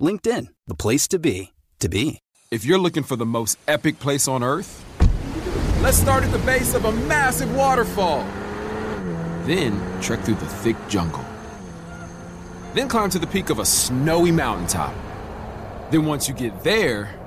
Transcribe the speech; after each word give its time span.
LinkedIn, 0.00 0.48
the 0.66 0.74
place 0.74 1.06
to 1.08 1.18
be, 1.18 1.52
to 1.78 1.88
be. 1.88 2.18
If 2.50 2.64
you're 2.64 2.78
looking 2.78 3.04
for 3.04 3.16
the 3.16 3.26
most 3.26 3.58
epic 3.68 3.98
place 4.00 4.26
on 4.26 4.42
earth, 4.42 4.84
Let's 5.80 5.96
start 5.96 6.24
at 6.24 6.30
the 6.30 6.38
base 6.40 6.74
of 6.74 6.84
a 6.84 6.92
massive 6.92 7.56
waterfall. 7.56 8.22
Then 9.44 9.80
trek 10.02 10.20
through 10.20 10.34
the 10.34 10.46
thick 10.46 10.76
jungle. 10.90 11.24
Then 12.74 12.86
climb 12.86 13.08
to 13.10 13.18
the 13.18 13.26
peak 13.26 13.48
of 13.48 13.60
a 13.60 13.64
snowy 13.64 14.30
mountaintop. 14.30 14.94
Then 15.90 16.04
once 16.04 16.28
you 16.28 16.34
get 16.34 16.62
there, 16.62 17.18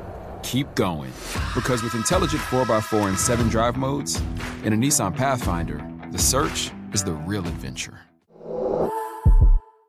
keep 0.44 0.76
going. 0.76 1.12
Because 1.56 1.82
with 1.82 1.96
intelligent 1.96 2.44
4x4 2.44 3.08
and 3.08 3.18
7 3.18 3.50
drive 3.50 3.76
modes 3.76 4.22
and 4.64 4.72
a 4.72 4.78
Nissan 4.78 5.16
Pathfinder, 5.16 5.84
the 6.12 6.20
search 6.20 6.70
is 6.94 7.04
the 7.04 7.14
real 7.14 7.48
adventure. 7.48 8.02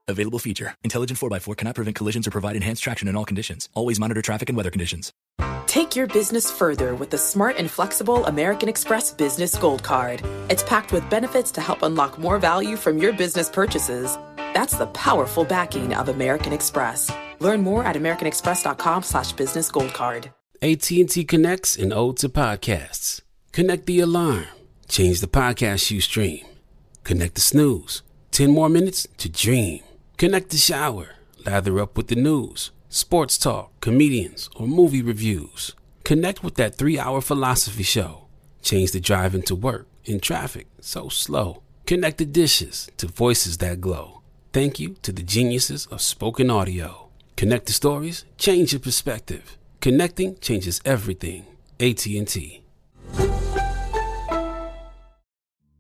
Available 0.07 0.39
feature. 0.39 0.75
Intelligent 0.85 1.19
4x4 1.19 1.57
cannot 1.57 1.75
prevent 1.75 1.97
collisions 1.97 2.27
or 2.27 2.31
provide 2.31 2.57
enhanced 2.57 2.83
traction 2.83 3.09
in 3.09 3.17
all 3.17 3.25
conditions. 3.25 3.69
Always 3.75 3.99
monitor 3.99 4.23
traffic 4.23 4.49
and 4.49 4.57
weather 4.57 4.71
conditions. 4.71 5.13
Take 5.67 5.97
your 5.97 6.07
business 6.07 6.51
further 6.53 6.95
with 6.95 7.11
the 7.11 7.19
smart 7.19 7.57
and 7.57 7.71
flexible 7.71 8.25
American 8.27 8.69
Express 8.69 9.13
Business 9.13 9.57
Gold 9.57 9.83
Card. 9.83 10.23
It's 10.49 10.63
packed 10.63 10.93
with 10.93 11.09
benefits 11.11 11.51
to 11.53 11.61
help 11.61 11.83
unlock 11.83 12.19
more 12.19 12.39
value 12.39 12.77
from 12.77 12.99
your 12.99 13.13
business 13.13 13.49
purchases. 13.51 14.17
That's 14.37 14.77
the 14.77 14.87
powerful 14.89 15.45
backing 15.45 15.95
of 15.95 16.09
American 16.09 16.53
Express. 16.53 17.11
Learn 17.41 17.63
more 17.63 17.83
at 17.85 17.97
americanexpress.com 17.97 19.03
slash 19.03 19.33
business 19.33 19.71
gold 19.71 19.93
card. 19.95 20.31
AT&T 20.63 21.25
connects 21.25 21.77
and 21.77 21.93
ode 21.93 22.19
to 22.19 22.29
podcasts. 22.29 23.21
Connect 23.53 23.87
the 23.87 24.01
alarm. 24.01 24.47
Change 24.89 25.21
the 25.21 25.27
podcast 25.27 25.91
you 25.91 26.01
stream. 26.01 26.45
Connect 27.03 27.35
the 27.35 27.41
snooze. 27.41 28.03
10 28.31 28.51
more 28.51 28.69
minutes 28.69 29.09
to 29.19 29.29
dream. 29.29 29.81
Connect 30.17 30.51
the 30.51 30.57
shower. 30.57 31.17
Lather 31.45 31.81
up 31.81 31.97
with 31.97 32.09
the 32.09 32.15
news 32.15 32.71
sports 32.89 33.37
talk, 33.37 33.73
comedians, 33.81 34.49
or 34.55 34.69
movie 34.69 35.03
reviews. 35.03 35.75
Connect 36.05 36.45
with 36.45 36.55
that 36.55 36.77
three 36.77 36.97
hour 36.99 37.21
philosophy 37.21 37.83
show. 37.83 38.27
Change 38.63 38.93
the 38.93 39.01
drive 39.01 39.35
into 39.35 39.57
work 39.57 39.89
in 40.05 40.21
traffic 40.21 40.69
so 40.81 41.09
slow. 41.09 41.63
Connect 41.87 42.19
the 42.19 42.25
dishes 42.25 42.89
to 42.99 43.09
voices 43.09 43.59
that 43.59 43.81
glow. 43.81 44.23
Thank 44.53 44.79
you 44.79 44.95
to 45.03 45.11
the 45.11 45.25
geniuses 45.25 45.87
of 45.87 46.01
spoken 46.01 46.51
audio. 46.51 47.09
Connect 47.37 47.67
the 47.67 47.73
stories, 47.73 48.25
change 48.39 48.73
your 48.73 48.81
perspective. 48.81 49.59
Connecting 49.81 50.39
changes 50.39 50.81
everything. 50.85 51.45
AT&T. 51.81 52.63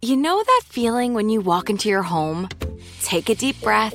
You 0.02 0.16
know 0.16 0.42
that 0.42 0.62
feeling 0.66 1.14
when 1.14 1.30
you 1.30 1.40
walk 1.40 1.70
into 1.70 1.88
your 1.88 2.02
home, 2.02 2.48
take 3.00 3.30
a 3.30 3.34
deep 3.34 3.58
breath, 3.62 3.94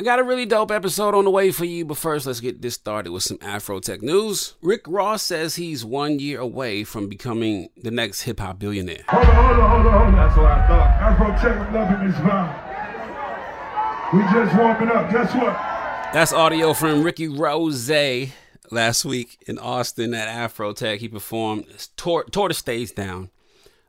I 0.00 0.04
got 0.04 0.20
a 0.20 0.22
really 0.22 0.46
dope 0.46 0.70
episode 0.70 1.16
on 1.16 1.24
the 1.24 1.30
way 1.30 1.50
for 1.50 1.64
you, 1.64 1.84
but 1.84 1.96
first 1.96 2.24
let's 2.24 2.38
get 2.38 2.62
this 2.62 2.74
started 2.74 3.10
with 3.10 3.24
some 3.24 3.36
Afro 3.42 3.80
Tech 3.80 4.00
news. 4.00 4.54
Rick 4.62 4.82
Ross 4.86 5.24
says 5.24 5.56
he's 5.56 5.84
one 5.84 6.20
year 6.20 6.38
away 6.38 6.84
from 6.84 7.08
becoming 7.08 7.70
the 7.76 7.90
next 7.90 8.20
hip 8.20 8.38
hop 8.38 8.60
billionaire. 8.60 9.02
Hold 9.08 9.24
on, 9.24 9.34
hold 9.34 9.58
on, 9.58 9.70
hold 9.70 9.86
on, 9.86 9.92
hold 9.92 10.06
on. 10.06 10.14
That's 10.14 10.36
what 10.36 10.46
I 10.46 10.68
thought. 10.68 10.90
Afro 11.00 11.26
Tech 11.40 11.72
love 11.72 12.00
in 12.00 12.06
this 12.06 12.16
vibe. 12.20 12.54
We 14.14 14.22
just 14.32 14.56
warming 14.56 14.88
up. 14.88 15.10
Guess 15.10 15.34
what? 15.34 15.54
That's 16.12 16.32
audio 16.32 16.74
from 16.74 17.02
Ricky 17.02 17.26
Rozay 17.26 18.30
last 18.70 19.04
week 19.04 19.42
in 19.48 19.58
Austin 19.58 20.14
at 20.14 20.28
Afro 20.28 20.74
Tech. 20.74 21.00
He 21.00 21.08
performed, 21.08 21.88
tore, 21.96 22.22
tore 22.22 22.46
the 22.46 22.54
stage 22.54 22.94
down. 22.94 23.30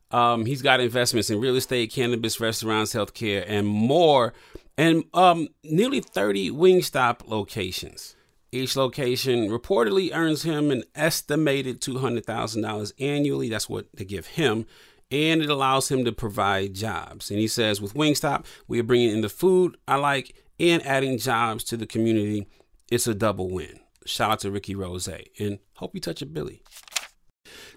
Um, 0.09 0.47
he's 0.47 0.63
got 0.63 0.79
investments 0.79 1.29
in 1.29 1.39
real 1.39 1.55
estate, 1.55 1.91
cannabis, 1.91 2.39
restaurants, 2.39 2.95
healthcare, 2.95 3.45
and 3.47 3.67
more 3.67 4.33
and 4.79 5.03
um, 5.13 5.49
nearly 5.61 5.99
30 5.99 6.51
Wingstop 6.51 7.27
locations. 7.27 8.15
Each 8.49 8.77
location 8.77 9.49
reportedly 9.49 10.15
earns 10.15 10.43
him 10.43 10.71
an 10.71 10.83
estimated 10.95 11.81
$200,000 11.81 12.93
annually. 12.97 13.49
That's 13.49 13.67
what 13.67 13.87
they 13.93 14.05
give 14.05 14.25
him. 14.25 14.65
And 15.11 15.41
it 15.41 15.49
allows 15.49 15.91
him 15.91 16.05
to 16.05 16.13
provide 16.13 16.75
jobs. 16.75 17.29
And 17.29 17.41
he 17.41 17.47
says, 17.47 17.81
with 17.81 17.93
Wingstop, 17.93 18.45
we 18.69 18.79
are 18.79 18.83
bringing 18.83 19.09
in 19.09 19.19
the 19.19 19.27
food 19.27 19.75
I 19.85 19.97
like 19.97 20.33
and 20.57 20.85
adding 20.85 21.17
jobs 21.17 21.65
to 21.65 21.75
the 21.75 21.85
community. 21.85 22.47
It's 22.89 23.05
a 23.05 23.13
double 23.13 23.49
win. 23.49 23.81
Shout 24.05 24.31
out 24.31 24.39
to 24.39 24.51
Ricky 24.51 24.75
Rozay. 24.75 25.25
And 25.37 25.59
hope 25.73 25.93
you 25.93 25.99
touch 25.99 26.21
a 26.21 26.25
Billy. 26.25 26.63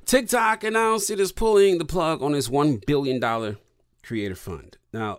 TikTok 0.05 0.63
announced 0.63 1.11
it 1.11 1.19
is 1.19 1.33
pulling 1.33 1.79
the 1.79 1.85
plug 1.85 2.23
on 2.23 2.37
its 2.37 2.49
$1 2.49 2.87
billion 2.87 3.57
creator 4.05 4.37
fund. 4.37 4.77
Now, 4.93 5.19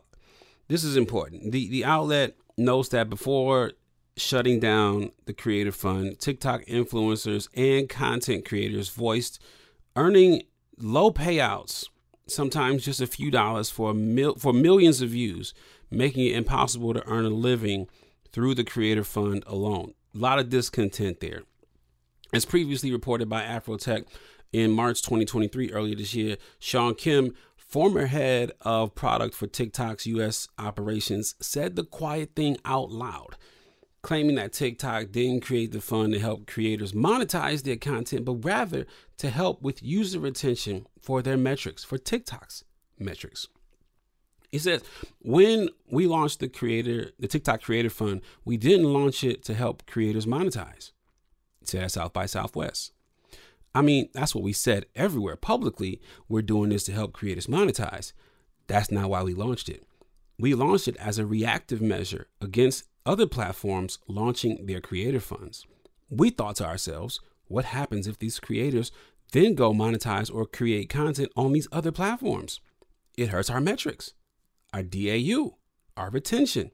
this 0.67 0.83
is 0.83 0.97
important. 0.97 1.51
The 1.51 1.67
the 1.69 1.85
outlet 1.85 2.35
knows 2.57 2.89
that 2.89 3.09
before 3.09 3.73
shutting 4.15 4.59
down 4.59 5.11
the 5.25 5.33
Creator 5.33 5.71
Fund, 5.71 6.19
TikTok 6.19 6.65
influencers 6.65 7.47
and 7.55 7.89
content 7.89 8.45
creators 8.45 8.89
voiced 8.89 9.41
earning 9.95 10.43
low 10.77 11.11
payouts, 11.11 11.87
sometimes 12.27 12.85
just 12.85 13.01
a 13.01 13.07
few 13.07 13.31
dollars 13.31 13.69
for 13.69 13.93
mil- 13.93 14.35
for 14.35 14.53
millions 14.53 15.01
of 15.01 15.09
views, 15.09 15.53
making 15.89 16.25
it 16.27 16.35
impossible 16.35 16.93
to 16.93 17.05
earn 17.07 17.25
a 17.25 17.29
living 17.29 17.87
through 18.31 18.55
the 18.55 18.63
Creator 18.63 19.03
Fund 19.03 19.43
alone. 19.47 19.93
A 20.15 20.17
lot 20.17 20.39
of 20.39 20.49
discontent 20.49 21.19
there. 21.19 21.43
As 22.33 22.45
previously 22.45 22.91
reported 22.91 23.29
by 23.29 23.43
Afrotech 23.43 24.05
in 24.51 24.71
March 24.71 25.01
2023, 25.01 25.71
earlier 25.71 25.95
this 25.95 26.15
year, 26.15 26.37
Sean 26.59 26.95
Kim 26.95 27.35
former 27.73 28.05
head 28.05 28.51
of 28.61 28.93
product 28.93 29.33
for 29.33 29.47
TikTok's 29.47 30.05
US 30.05 30.47
operations, 30.59 31.33
said 31.39 31.75
the 31.75 31.83
quiet 31.83 32.35
thing 32.35 32.55
out 32.65 32.91
loud, 32.91 33.35
claiming 34.03 34.35
that 34.35 34.53
TikTok 34.53 35.09
didn't 35.09 35.41
create 35.41 35.71
the 35.71 35.81
fund 35.81 36.13
to 36.13 36.19
help 36.19 36.45
creators 36.45 36.91
monetize 36.91 37.63
their 37.63 37.75
content, 37.75 38.25
but 38.25 38.45
rather 38.45 38.85
to 39.17 39.31
help 39.31 39.63
with 39.63 39.81
user 39.81 40.19
retention 40.19 40.85
for 41.01 41.23
their 41.23 41.35
metrics, 41.35 41.83
for 41.83 41.97
TikTok's 41.97 42.63
metrics. 42.99 43.47
He 44.51 44.59
says, 44.59 44.83
when 45.23 45.69
we 45.89 46.05
launched 46.05 46.41
the 46.41 46.49
creator, 46.49 47.09
the 47.17 47.27
TikTok 47.27 47.63
Creator 47.63 47.89
Fund, 47.89 48.21
we 48.45 48.55
didn't 48.55 48.93
launch 48.93 49.23
it 49.23 49.43
to 49.45 49.55
help 49.55 49.87
creators 49.87 50.27
monetize. 50.27 50.91
He 51.59 51.65
said 51.65 51.89
South 51.89 52.13
by 52.13 52.27
Southwest. 52.27 52.91
I 53.75 53.81
mean, 53.81 54.09
that's 54.13 54.35
what 54.35 54.43
we 54.43 54.53
said 54.53 54.85
everywhere 54.95 55.35
publicly. 55.35 55.99
We're 56.29 56.41
doing 56.43 56.69
this 56.69 56.83
to 56.85 56.91
help 56.91 57.13
creators 57.13 57.47
monetize. 57.47 58.13
That's 58.67 58.91
not 58.91 59.09
why 59.09 59.23
we 59.23 59.33
launched 59.33 59.69
it. 59.69 59.83
We 60.39 60.53
launched 60.53 60.87
it 60.87 60.95
as 60.97 61.17
a 61.17 61.25
reactive 61.25 61.81
measure 61.81 62.27
against 62.41 62.85
other 63.05 63.27
platforms 63.27 63.99
launching 64.07 64.65
their 64.65 64.81
creator 64.81 65.19
funds. 65.19 65.65
we 66.09 66.29
thought 66.29 66.55
to 66.57 66.65
ourselves, 66.65 67.19
what 67.47 67.65
happens 67.65 68.07
if 68.07 68.19
these 68.19 68.39
creators 68.39 68.91
then 69.31 69.55
go 69.55 69.73
monetize 69.73 70.33
or 70.33 70.45
create 70.45 70.89
content 70.89 71.31
on 71.35 71.53
these 71.53 71.67
other 71.71 71.91
platforms? 71.91 72.59
It 73.17 73.29
hurts 73.29 73.49
our 73.49 73.61
metrics, 73.61 74.13
our 74.73 74.83
DAU, 74.83 75.57
our 75.97 76.09
retention. 76.09 76.71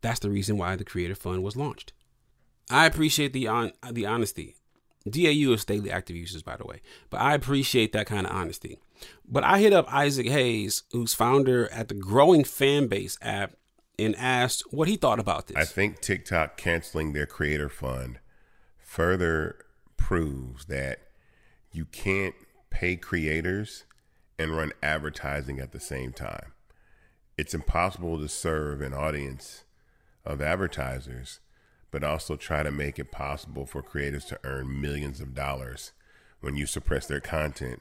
That's 0.00 0.20
the 0.20 0.30
reason 0.30 0.56
why 0.56 0.76
the 0.76 0.84
Creator 0.84 1.16
Fund 1.16 1.42
was 1.42 1.56
launched. 1.56 1.92
I 2.70 2.86
appreciate 2.86 3.32
the 3.32 3.46
on 3.48 3.72
the 3.90 4.06
honesty. 4.06 4.56
DAU 5.08 5.52
is 5.52 5.64
daily 5.64 5.90
active 5.90 6.16
users, 6.16 6.42
by 6.42 6.56
the 6.56 6.64
way, 6.64 6.80
but 7.10 7.20
I 7.20 7.34
appreciate 7.34 7.92
that 7.92 8.06
kind 8.06 8.26
of 8.26 8.32
honesty. 8.32 8.78
But 9.28 9.44
I 9.44 9.58
hit 9.58 9.72
up 9.72 9.92
Isaac 9.92 10.28
Hayes, 10.28 10.84
who's 10.92 11.14
founder 11.14 11.70
at 11.70 11.88
the 11.88 11.94
Growing 11.94 12.42
Fanbase 12.44 13.18
app, 13.20 13.52
and 13.98 14.16
asked 14.16 14.64
what 14.70 14.88
he 14.88 14.96
thought 14.96 15.20
about 15.20 15.46
this. 15.46 15.56
I 15.56 15.64
think 15.64 16.00
TikTok 16.00 16.56
canceling 16.56 17.12
their 17.12 17.26
creator 17.26 17.68
fund 17.68 18.18
further 18.78 19.64
proves 19.96 20.66
that 20.66 21.00
you 21.70 21.84
can't 21.84 22.34
pay 22.70 22.96
creators 22.96 23.84
and 24.38 24.56
run 24.56 24.72
advertising 24.82 25.60
at 25.60 25.72
the 25.72 25.80
same 25.80 26.12
time. 26.12 26.52
It's 27.36 27.54
impossible 27.54 28.18
to 28.18 28.28
serve 28.28 28.80
an 28.80 28.94
audience 28.94 29.64
of 30.24 30.40
advertisers, 30.40 31.40
but 31.94 32.02
also 32.02 32.34
try 32.34 32.64
to 32.64 32.72
make 32.72 32.98
it 32.98 33.12
possible 33.12 33.64
for 33.64 33.80
creators 33.80 34.24
to 34.24 34.36
earn 34.42 34.80
millions 34.80 35.20
of 35.20 35.32
dollars 35.32 35.92
when 36.40 36.56
you 36.56 36.66
suppress 36.66 37.06
their 37.06 37.20
content 37.20 37.80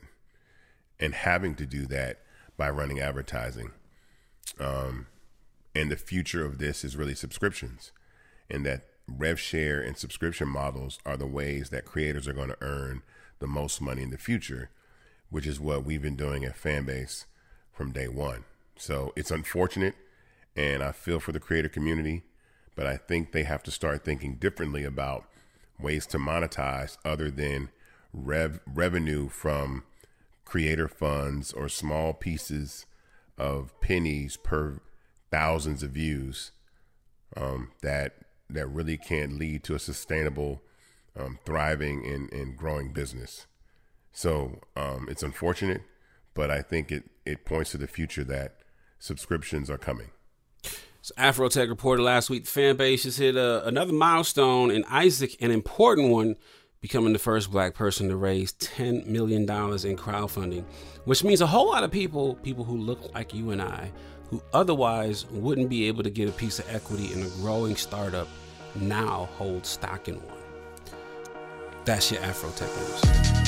and 1.00 1.16
having 1.16 1.56
to 1.56 1.66
do 1.66 1.88
that 1.88 2.20
by 2.56 2.70
running 2.70 3.00
advertising. 3.00 3.72
Um, 4.60 5.08
and 5.74 5.90
the 5.90 5.96
future 5.96 6.46
of 6.46 6.60
this 6.60 6.86
is 6.86 6.96
really 6.96 7.16
subscriptions, 7.16 7.92
and 8.52 8.64
that 8.68 8.84
rev 9.08 9.40
share 9.40 9.82
and 9.82 9.98
subscription 9.98 10.48
models 10.48 11.00
are 11.08 11.18
the 11.18 11.26
ways 11.26 11.72
that 11.72 11.84
creators 11.84 12.28
are 12.28 12.34
going 12.34 12.50
to 12.50 12.62
earn 12.62 13.02
the 13.40 13.48
most 13.48 13.82
money 13.82 14.04
in 14.04 14.12
the 14.12 14.20
future, 14.20 14.70
which 15.32 15.48
is 15.48 15.60
what 15.60 15.86
we've 15.86 16.04
been 16.04 16.16
doing 16.16 16.46
at 16.46 16.56
Fanbase 16.56 17.26
from 17.72 17.92
day 17.92 18.08
one. 18.08 18.44
So 18.76 19.12
it's 19.16 19.32
unfortunate, 19.32 19.96
and 20.56 20.84
I 20.84 20.92
feel 20.92 21.20
for 21.20 21.32
the 21.32 21.40
creator 21.40 21.68
community, 21.68 22.22
but 22.76 22.88
I 22.88 22.98
think 22.98 23.32
they 23.32 23.44
have 23.44 23.64
to 23.64 23.72
start 23.72 24.04
thinking 24.04 24.36
differently 24.36 24.84
about 24.84 25.26
ways 25.80 26.06
to 26.08 26.18
monetize 26.18 26.98
other 27.04 27.30
than 27.30 27.70
rev 28.14 28.60
revenue 28.66 29.30
from 29.30 29.84
creator 30.46 30.88
funds 30.88 31.52
or 31.52 31.68
small 31.68 32.14
pieces 32.14 32.86
of 33.38 33.80
pennies 33.82 34.38
per 34.38 34.80
thousands 35.32 35.82
of 35.82 35.92
views 35.92 36.52
um, 37.36 37.72
that 37.82 38.14
that 38.50 38.68
really 38.68 38.98
can't 38.98 39.40
lead 39.40 39.64
to 39.64 39.74
a 39.74 39.80
sustainable, 39.80 40.62
um, 41.18 41.40
thriving 41.46 42.06
and, 42.06 42.32
and 42.32 42.56
growing 42.56 42.94
business. 42.94 43.48
So 44.12 44.60
um, 44.76 45.08
it's 45.10 45.24
unfortunate, 45.24 45.82
but 46.36 46.52
I 46.52 46.62
think 46.62 46.92
it, 46.92 47.10
it 47.26 47.46
points 47.46 47.72
to 47.72 47.78
the 47.78 47.88
future 47.88 48.24
that 48.26 48.58
subscriptions 49.00 49.72
are 49.72 49.78
coming. 49.78 50.12
So 51.04 51.14
Afrotech 51.16 51.68
reported 51.68 52.02
last 52.02 52.30
week, 52.30 52.46
the 52.46 52.50
fan 52.50 52.78
base 52.78 53.04
has 53.04 53.18
hit 53.18 53.36
uh, 53.36 53.64
another 53.66 53.92
milestone, 53.92 54.72
and 54.72 54.86
Isaac, 54.90 55.36
an 55.42 55.52
important 55.52 56.12
one, 56.12 56.38
becoming 56.80 57.12
the 57.12 57.20
first 57.20 57.52
black 57.52 57.74
person 57.74 58.08
to 58.08 58.16
raise 58.16 58.54
$10 58.54 59.06
million 59.08 59.42
in 59.42 59.48
crowdfunding, 59.98 60.64
which 61.04 61.22
means 61.22 61.42
a 61.42 61.48
whole 61.48 61.72
lot 61.72 61.84
of 61.84 61.92
people, 61.92 62.36
people 62.36 62.64
who 62.64 62.78
look 62.78 63.14
like 63.14 63.34
you 63.34 63.52
and 63.52 63.62
I, 63.62 63.92
who 64.30 64.42
otherwise 64.54 65.26
wouldn't 65.26 65.68
be 65.68 65.90
able 65.90 66.04
to 66.04 66.10
get 66.10 66.30
a 66.30 66.32
piece 66.32 66.60
of 66.60 66.74
equity 66.74 67.12
in 67.12 67.22
a 67.22 67.28
growing 67.42 67.76
startup 67.76 68.30
now 68.76 69.28
hold 69.34 69.66
stock 69.66 70.08
in 70.08 70.16
one. 70.16 70.38
That's 71.84 72.14
your 72.14 72.22
Afrotech 72.22 72.74
news. 72.78 73.43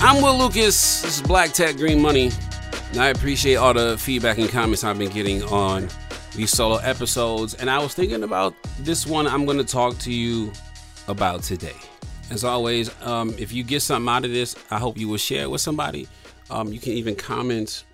I'm 0.00 0.22
Will 0.22 0.36
Lucas. 0.36 1.02
This 1.02 1.16
is 1.16 1.22
Black 1.22 1.52
Tech 1.52 1.76
Green 1.76 2.00
Money. 2.00 2.30
And 2.90 2.98
I 2.98 3.08
appreciate 3.08 3.56
all 3.56 3.74
the 3.74 3.96
feedback 3.98 4.38
and 4.38 4.48
comments 4.48 4.84
I've 4.84 4.98
been 4.98 5.10
getting 5.10 5.42
on 5.44 5.88
these 6.34 6.50
solo 6.50 6.76
episodes. 6.76 7.54
And 7.54 7.70
I 7.70 7.78
was 7.78 7.94
thinking 7.94 8.22
about 8.22 8.54
this 8.80 9.06
one 9.06 9.26
I'm 9.26 9.44
going 9.44 9.58
to 9.58 9.64
talk 9.64 9.98
to 10.00 10.12
you 10.12 10.52
about 11.08 11.42
today. 11.42 11.76
As 12.30 12.44
always, 12.44 12.90
um, 13.02 13.34
if 13.38 13.52
you 13.52 13.62
get 13.62 13.80
something 13.82 14.08
out 14.08 14.24
of 14.24 14.30
this, 14.30 14.56
I 14.70 14.78
hope 14.78 14.98
you 14.98 15.08
will 15.08 15.16
share 15.16 15.42
it 15.44 15.50
with 15.50 15.60
somebody. 15.60 16.08
Um, 16.50 16.72
you 16.72 16.78
can 16.78 16.92
even 16.92 17.16
comment, 17.16 17.84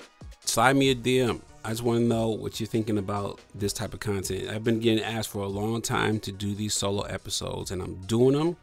slide 0.45 0.77
me 0.77 0.91
a 0.91 0.95
DM. 0.95 1.41
I 1.65 1.71
just 1.71 1.83
want 1.83 2.01
to 2.01 2.05
know 2.05 2.29
what 2.29 2.59
you're 2.59 2.67
thinking 2.67 2.99
about 2.99 3.41
this 3.55 3.73
type 3.73 3.93
of 3.93 4.01
content. 4.01 4.49
I've 4.49 4.65
been 4.65 4.81
getting 4.81 5.05
asked 5.05 5.29
for 5.29 5.43
a 5.43 5.49
long 5.49 5.83
time 5.83 6.19
to 6.21 6.33
do 6.33 6.55
these 6.55 6.75
solo 6.75 7.03
episodes, 7.03 7.71
and 7.71 7.83
I'm 7.83 7.97
doing 8.07 8.37
them. 8.37 8.57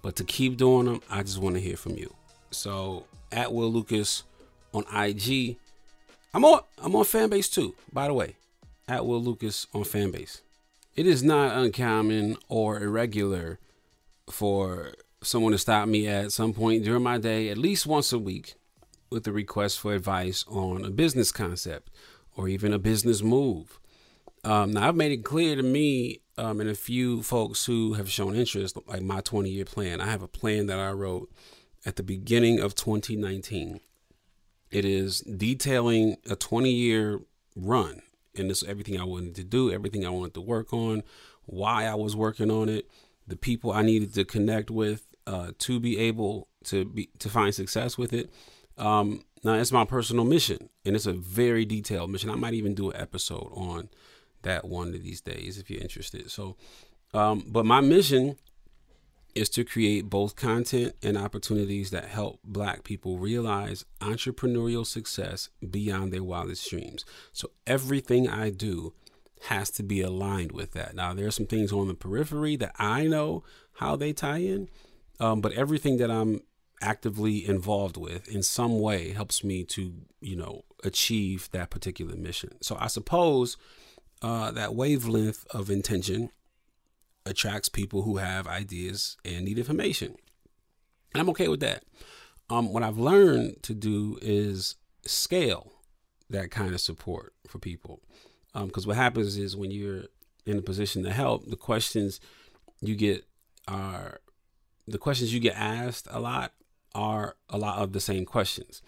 But 0.00 0.16
to 0.16 0.24
keep 0.24 0.56
doing 0.56 0.86
them, 0.86 1.02
I 1.10 1.22
just 1.22 1.38
want 1.38 1.56
to 1.56 1.60
hear 1.60 1.76
from 1.76 1.96
you. 1.96 2.14
So 2.50 3.04
at 3.32 3.52
Will 3.52 3.72
Lucas 3.72 4.24
on 4.72 4.84
IG, 4.94 5.56
I'm 6.34 6.44
on 6.44 6.60
I'm 6.82 6.94
on 6.94 7.04
Fanbase 7.04 7.52
too. 7.52 7.74
By 7.92 8.06
the 8.06 8.14
way, 8.14 8.36
at 8.86 9.06
Will 9.06 9.22
Lucas 9.22 9.66
on 9.74 9.82
Fanbase. 9.82 10.40
It 10.96 11.06
is 11.06 11.22
not 11.22 11.56
uncommon 11.56 12.36
or 12.48 12.80
irregular 12.82 13.58
for 14.30 14.94
someone 15.22 15.52
to 15.52 15.58
stop 15.58 15.88
me 15.88 16.06
at 16.06 16.32
some 16.32 16.52
point 16.52 16.84
during 16.84 17.02
my 17.02 17.18
day, 17.18 17.48
at 17.48 17.58
least 17.58 17.86
once 17.86 18.12
a 18.12 18.18
week, 18.18 18.54
with 19.10 19.26
a 19.26 19.32
request 19.32 19.78
for 19.78 19.94
advice 19.94 20.44
on 20.48 20.84
a 20.84 20.90
business 20.90 21.32
concept 21.32 21.90
or 22.36 22.48
even 22.48 22.72
a 22.72 22.78
business 22.78 23.22
move. 23.22 23.78
Um, 24.44 24.72
now, 24.72 24.88
I've 24.88 24.96
made 24.96 25.12
it 25.12 25.24
clear 25.24 25.56
to 25.56 25.62
me 25.62 26.20
um, 26.36 26.60
and 26.60 26.70
a 26.70 26.74
few 26.74 27.22
folks 27.22 27.66
who 27.66 27.94
have 27.94 28.10
shown 28.10 28.34
interest, 28.34 28.78
like 28.86 29.02
my 29.02 29.20
20 29.20 29.50
year 29.50 29.64
plan. 29.64 30.00
I 30.00 30.06
have 30.06 30.22
a 30.22 30.28
plan 30.28 30.66
that 30.66 30.78
I 30.78 30.92
wrote 30.92 31.30
at 31.88 31.96
the 31.96 32.02
beginning 32.02 32.60
of 32.60 32.74
2019. 32.74 33.80
It 34.70 34.84
is 34.84 35.20
detailing 35.20 36.18
a 36.28 36.36
20 36.36 36.70
year 36.70 37.20
run. 37.56 38.02
And 38.36 38.50
this 38.50 38.62
everything 38.62 39.00
I 39.00 39.04
wanted 39.04 39.34
to 39.36 39.44
do, 39.44 39.72
everything 39.72 40.04
I 40.06 40.10
wanted 40.10 40.34
to 40.34 40.42
work 40.42 40.74
on, 40.74 41.02
why 41.46 41.86
I 41.86 41.94
was 41.94 42.14
working 42.14 42.50
on 42.50 42.68
it, 42.68 42.90
the 43.26 43.36
people 43.36 43.72
I 43.72 43.80
needed 43.80 44.12
to 44.14 44.26
connect 44.26 44.70
with, 44.70 45.06
uh, 45.26 45.52
to 45.60 45.80
be 45.80 45.98
able 45.98 46.48
to 46.64 46.84
be 46.84 47.08
to 47.20 47.30
find 47.30 47.54
success 47.54 47.96
with 47.96 48.12
it. 48.12 48.30
Um, 48.76 49.24
now 49.42 49.54
it's 49.54 49.72
my 49.72 49.86
personal 49.86 50.26
mission, 50.26 50.68
and 50.84 50.94
it's 50.94 51.06
a 51.06 51.14
very 51.14 51.64
detailed 51.64 52.10
mission. 52.10 52.28
I 52.28 52.34
might 52.34 52.54
even 52.54 52.74
do 52.74 52.90
an 52.90 53.00
episode 53.00 53.50
on 53.54 53.88
that 54.42 54.66
one 54.66 54.88
of 54.88 55.02
these 55.02 55.22
days 55.22 55.56
if 55.56 55.70
you're 55.70 55.80
interested. 55.80 56.30
So, 56.30 56.56
um, 57.14 57.44
but 57.48 57.64
my 57.64 57.80
mission 57.80 58.36
is 59.34 59.48
to 59.50 59.64
create 59.64 60.10
both 60.10 60.36
content 60.36 60.94
and 61.02 61.16
opportunities 61.16 61.90
that 61.90 62.06
help 62.06 62.40
Black 62.42 62.82
people 62.84 63.18
realize 63.18 63.84
entrepreneurial 64.00 64.86
success 64.86 65.48
beyond 65.70 66.12
their 66.12 66.24
wildest 66.24 66.68
dreams. 66.68 67.04
So 67.32 67.50
everything 67.66 68.28
I 68.28 68.50
do 68.50 68.94
has 69.42 69.70
to 69.70 69.82
be 69.82 70.00
aligned 70.00 70.52
with 70.52 70.72
that. 70.72 70.94
Now, 70.94 71.14
there 71.14 71.26
are 71.26 71.32
some 71.32 71.46
things 71.46 71.72
on 71.72 71.88
the 71.88 71.94
periphery 71.94 72.56
that 72.56 72.74
I 72.78 73.06
know 73.06 73.44
how 73.74 73.96
they 73.96 74.12
tie 74.12 74.38
in, 74.38 74.68
um, 75.20 75.40
but 75.40 75.52
everything 75.52 75.98
that 75.98 76.10
I'm 76.10 76.40
actively 76.80 77.46
involved 77.46 77.96
with 77.96 78.28
in 78.28 78.42
some 78.42 78.80
way 78.80 79.12
helps 79.12 79.42
me 79.44 79.64
to, 79.64 79.92
you 80.20 80.36
know, 80.36 80.64
achieve 80.84 81.48
that 81.52 81.70
particular 81.70 82.16
mission. 82.16 82.56
So 82.60 82.76
I 82.78 82.86
suppose 82.86 83.56
uh, 84.22 84.50
that 84.52 84.74
wavelength 84.74 85.44
of 85.50 85.70
intention 85.70 86.30
attracts 87.26 87.68
people 87.68 88.02
who 88.02 88.16
have 88.16 88.46
ideas 88.46 89.16
and 89.24 89.44
need 89.44 89.58
information. 89.58 90.16
And 91.12 91.20
I'm 91.20 91.30
okay 91.30 91.48
with 91.48 91.60
that. 91.60 91.84
Um, 92.50 92.72
what 92.72 92.82
I've 92.82 92.98
learned 92.98 93.62
to 93.64 93.74
do 93.74 94.18
is 94.22 94.76
scale 95.04 95.72
that 96.30 96.50
kind 96.50 96.74
of 96.74 96.80
support 96.80 97.34
for 97.46 97.58
people. 97.58 98.00
Because 98.54 98.84
um, 98.84 98.88
what 98.88 98.96
happens 98.96 99.36
is 99.36 99.56
when 99.56 99.70
you're 99.70 100.04
in 100.46 100.58
a 100.58 100.62
position 100.62 101.02
to 101.04 101.12
help, 101.12 101.48
the 101.48 101.56
questions 101.56 102.20
you 102.80 102.94
get 102.94 103.26
are 103.66 104.20
the 104.86 104.98
questions 104.98 105.34
you 105.34 105.40
get 105.40 105.56
asked 105.56 106.08
a 106.10 106.20
lot 106.20 106.52
are 106.94 107.36
a 107.50 107.58
lot 107.58 107.78
of 107.78 107.92
the 107.92 108.00
same 108.00 108.24
questions. 108.24 108.80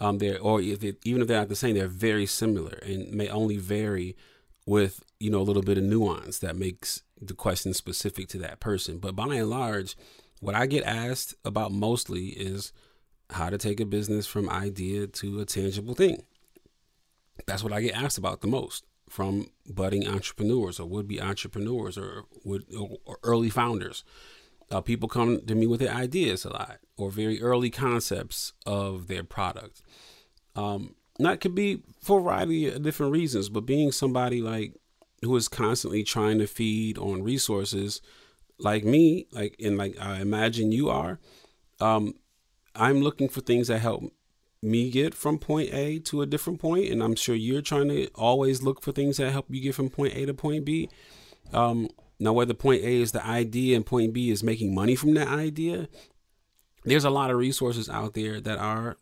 Um, 0.00 0.18
they're 0.18 0.38
or 0.38 0.60
if 0.60 0.84
it, 0.84 0.98
even 1.04 1.20
if 1.20 1.28
they're 1.28 1.40
not 1.40 1.48
the 1.48 1.56
same, 1.56 1.74
they're 1.74 1.88
very 1.88 2.26
similar 2.26 2.78
and 2.82 3.10
may 3.10 3.28
only 3.28 3.56
vary 3.56 4.16
with 4.64 5.02
you 5.18 5.30
know 5.30 5.40
a 5.40 5.42
little 5.42 5.62
bit 5.62 5.78
of 5.78 5.84
nuance 5.84 6.38
that 6.38 6.56
makes 6.56 7.02
the 7.20 7.34
question 7.34 7.74
specific 7.74 8.28
to 8.28 8.38
that 8.38 8.60
person. 8.60 8.98
But 8.98 9.16
by 9.16 9.34
and 9.34 9.50
large, 9.50 9.96
what 10.40 10.54
I 10.54 10.66
get 10.66 10.84
asked 10.84 11.34
about 11.44 11.72
mostly 11.72 12.28
is 12.28 12.72
how 13.30 13.50
to 13.50 13.58
take 13.58 13.80
a 13.80 13.84
business 13.84 14.26
from 14.26 14.48
idea 14.48 15.06
to 15.06 15.40
a 15.40 15.44
tangible 15.44 15.94
thing. 15.94 16.22
That's 17.46 17.62
what 17.62 17.72
I 17.72 17.80
get 17.80 17.94
asked 17.94 18.18
about 18.18 18.40
the 18.40 18.46
most 18.46 18.84
from 19.08 19.48
budding 19.66 20.06
entrepreneurs 20.06 20.78
or 20.78 20.86
would-be 20.86 21.20
entrepreneurs 21.20 21.96
or 21.96 22.24
would 22.44 22.64
or 23.04 23.18
early 23.22 23.50
founders. 23.50 24.04
Uh, 24.70 24.80
people 24.80 25.08
come 25.08 25.40
to 25.46 25.54
me 25.54 25.66
with 25.66 25.80
their 25.80 25.94
ideas 25.94 26.44
a 26.44 26.50
lot 26.50 26.78
or 26.96 27.10
very 27.10 27.40
early 27.40 27.70
concepts 27.70 28.52
of 28.66 29.06
their 29.06 29.24
product. 29.24 29.80
Um, 30.54 30.94
That 31.18 31.40
could 31.40 31.54
be 31.54 31.82
for 32.00 32.20
a 32.20 32.22
variety 32.22 32.68
of 32.68 32.82
different 32.82 33.12
reasons, 33.12 33.48
but 33.48 33.66
being 33.66 33.92
somebody 33.92 34.40
like 34.40 34.74
who 35.22 35.34
is 35.36 35.48
constantly 35.48 36.02
trying 36.02 36.38
to 36.38 36.46
feed 36.46 36.98
on 36.98 37.22
resources 37.22 38.00
like 38.58 38.84
me, 38.84 39.26
like 39.32 39.56
and 39.62 39.78
like 39.78 39.98
I 40.00 40.20
imagine 40.20 40.72
you 40.72 40.88
are, 40.90 41.18
um, 41.80 42.14
I'm 42.74 43.00
looking 43.00 43.28
for 43.28 43.40
things 43.40 43.68
that 43.68 43.78
help 43.78 44.12
me 44.62 44.90
get 44.90 45.14
from 45.14 45.38
point 45.38 45.72
A 45.72 45.98
to 46.00 46.22
a 46.22 46.26
different 46.26 46.60
point, 46.60 46.90
and 46.90 47.02
I'm 47.02 47.14
sure 47.14 47.34
you're 47.34 47.62
trying 47.62 47.88
to 47.88 48.08
always 48.14 48.62
look 48.62 48.82
for 48.82 48.92
things 48.92 49.16
that 49.16 49.30
help 49.30 49.46
you 49.48 49.60
get 49.60 49.74
from 49.74 49.90
point 49.90 50.14
A 50.14 50.26
to 50.26 50.34
point 50.34 50.64
B. 50.64 50.88
Um, 51.52 51.88
now, 52.18 52.32
whether 52.32 52.54
point 52.54 52.82
A 52.82 53.00
is 53.00 53.12
the 53.12 53.24
idea 53.24 53.76
and 53.76 53.86
point 53.86 54.12
B 54.12 54.30
is 54.30 54.42
making 54.42 54.74
money 54.74 54.96
from 54.96 55.14
that 55.14 55.28
idea, 55.28 55.88
there's 56.84 57.04
a 57.04 57.10
lot 57.10 57.30
of 57.30 57.36
resources 57.36 57.88
out 57.88 58.14
there 58.14 58.40
that 58.40 58.58
are, 58.58 58.96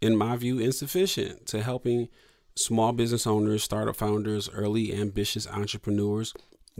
in 0.00 0.16
my 0.16 0.36
view, 0.36 0.58
insufficient 0.58 1.46
to 1.46 1.62
helping 1.62 2.08
small 2.56 2.92
business 2.92 3.26
owners, 3.26 3.62
startup 3.62 3.96
founders, 3.96 4.48
early 4.48 4.94
ambitious 4.94 5.46
entrepreneurs 5.46 6.34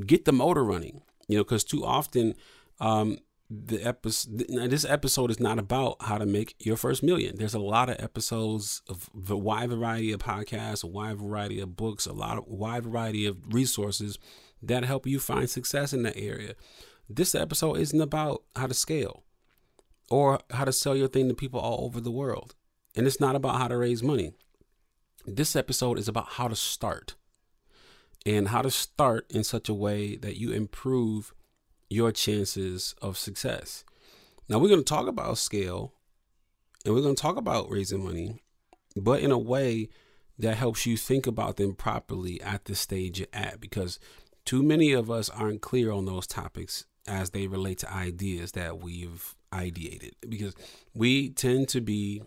get 0.04 0.25
the 0.25 0.33
motor 0.33 0.64
running. 0.64 1.02
You 1.28 1.38
know, 1.38 1.45
because 1.45 1.64
too 1.64 1.85
often 1.85 2.35
um, 2.80 3.18
the 3.49 3.80
episode 3.83 4.38
this 4.49 4.85
episode 4.85 5.30
is 5.30 5.38
not 5.38 5.59
about 5.59 5.97
how 6.00 6.18
to 6.18 6.26
make 6.26 6.56
your 6.59 6.76
first 6.76 7.02
million 7.02 7.37
there's 7.37 7.54
a 7.54 7.61
lot 7.61 7.88
of 7.88 7.97
episodes 8.00 8.83
of 8.88 9.09
a 9.30 9.37
wide 9.37 9.71
variety 9.71 10.11
of 10.11 10.18
podcasts 10.18 10.83
a 10.83 10.87
wide 10.88 11.16
variety 11.16 11.61
of 11.61 11.76
books 11.76 12.06
a 12.06 12.12
lot 12.12 12.38
of 12.38 12.47
wide 12.49 12.83
variety 12.83 13.25
of 13.25 13.37
resources 13.54 14.18
that 14.61 14.85
help 14.85 15.06
you 15.06 15.21
find 15.21 15.49
success 15.49 15.92
in 15.92 16.02
that 16.02 16.16
area 16.16 16.54
this 17.09 17.37
episode 17.37 17.75
isn't 17.75 18.00
about 18.00 18.42
how 18.56 18.66
to 18.66 18.75
scale 18.75 19.23
or 20.11 20.40
how 20.50 20.64
to 20.64 20.73
sell 20.73 20.97
your 20.97 21.09
thing 21.09 21.28
to 21.28 21.35
people 21.35 21.61
all 21.61 21.85
over 21.85 22.00
the 22.00 22.11
world 22.11 22.56
and 22.97 23.06
it's 23.06 23.21
not 23.21 23.37
about 23.37 23.59
how 23.59 23.68
to 23.68 23.76
raise 23.76 24.02
money 24.02 24.33
this 25.26 25.56
episode 25.56 25.99
is 25.99 26.09
about 26.09 26.30
how 26.30 26.49
to 26.49 26.56
start 26.56 27.14
and 28.25 28.49
how 28.49 28.62
to 28.62 28.71
start 28.71 29.30
in 29.30 29.45
such 29.45 29.68
a 29.68 29.75
way 29.75 30.16
that 30.16 30.37
you 30.37 30.52
improve 30.52 31.35
your 31.90 32.12
chances 32.12 32.95
of 33.02 33.16
success. 33.16 33.85
Now, 34.49 34.59
we're 34.59 34.68
going 34.68 34.85
to 34.85 34.85
talk 34.85 35.09
about 35.09 35.38
scale 35.38 35.92
and 36.85 36.95
we're 36.95 37.02
going 37.02 37.16
to 37.16 37.23
talk 37.23 37.37
about 37.37 37.71
raising 37.71 38.04
money, 38.04 38.42
but 38.97 39.21
in 39.21 39.30
a 39.30 39.38
way 39.38 39.88
that 40.38 40.56
helps 40.56 40.87
you 40.87 40.97
think 40.97 41.26
about 41.26 41.56
them 41.56 41.75
properly 41.75 42.40
at 42.40 42.66
the 42.66 42.75
stage 42.75 43.18
you're 43.18 43.28
at 43.33 43.61
because 43.61 43.99
too 44.45 44.62
many 44.62 44.92
of 44.92 45.11
us 45.11 45.28
aren't 45.30 45.62
clear 45.62 45.90
on 45.90 46.04
those 46.04 46.26
topics 46.26 46.85
as 47.09 47.30
they 47.30 47.47
relate 47.47 47.78
to 47.78 47.92
ideas 47.92 48.52
that 48.52 48.78
we've 48.78 49.35
ideated 49.52 50.12
because 50.28 50.54
we 50.95 51.30
tend 51.30 51.68
to 51.68 51.80
be 51.80 52.23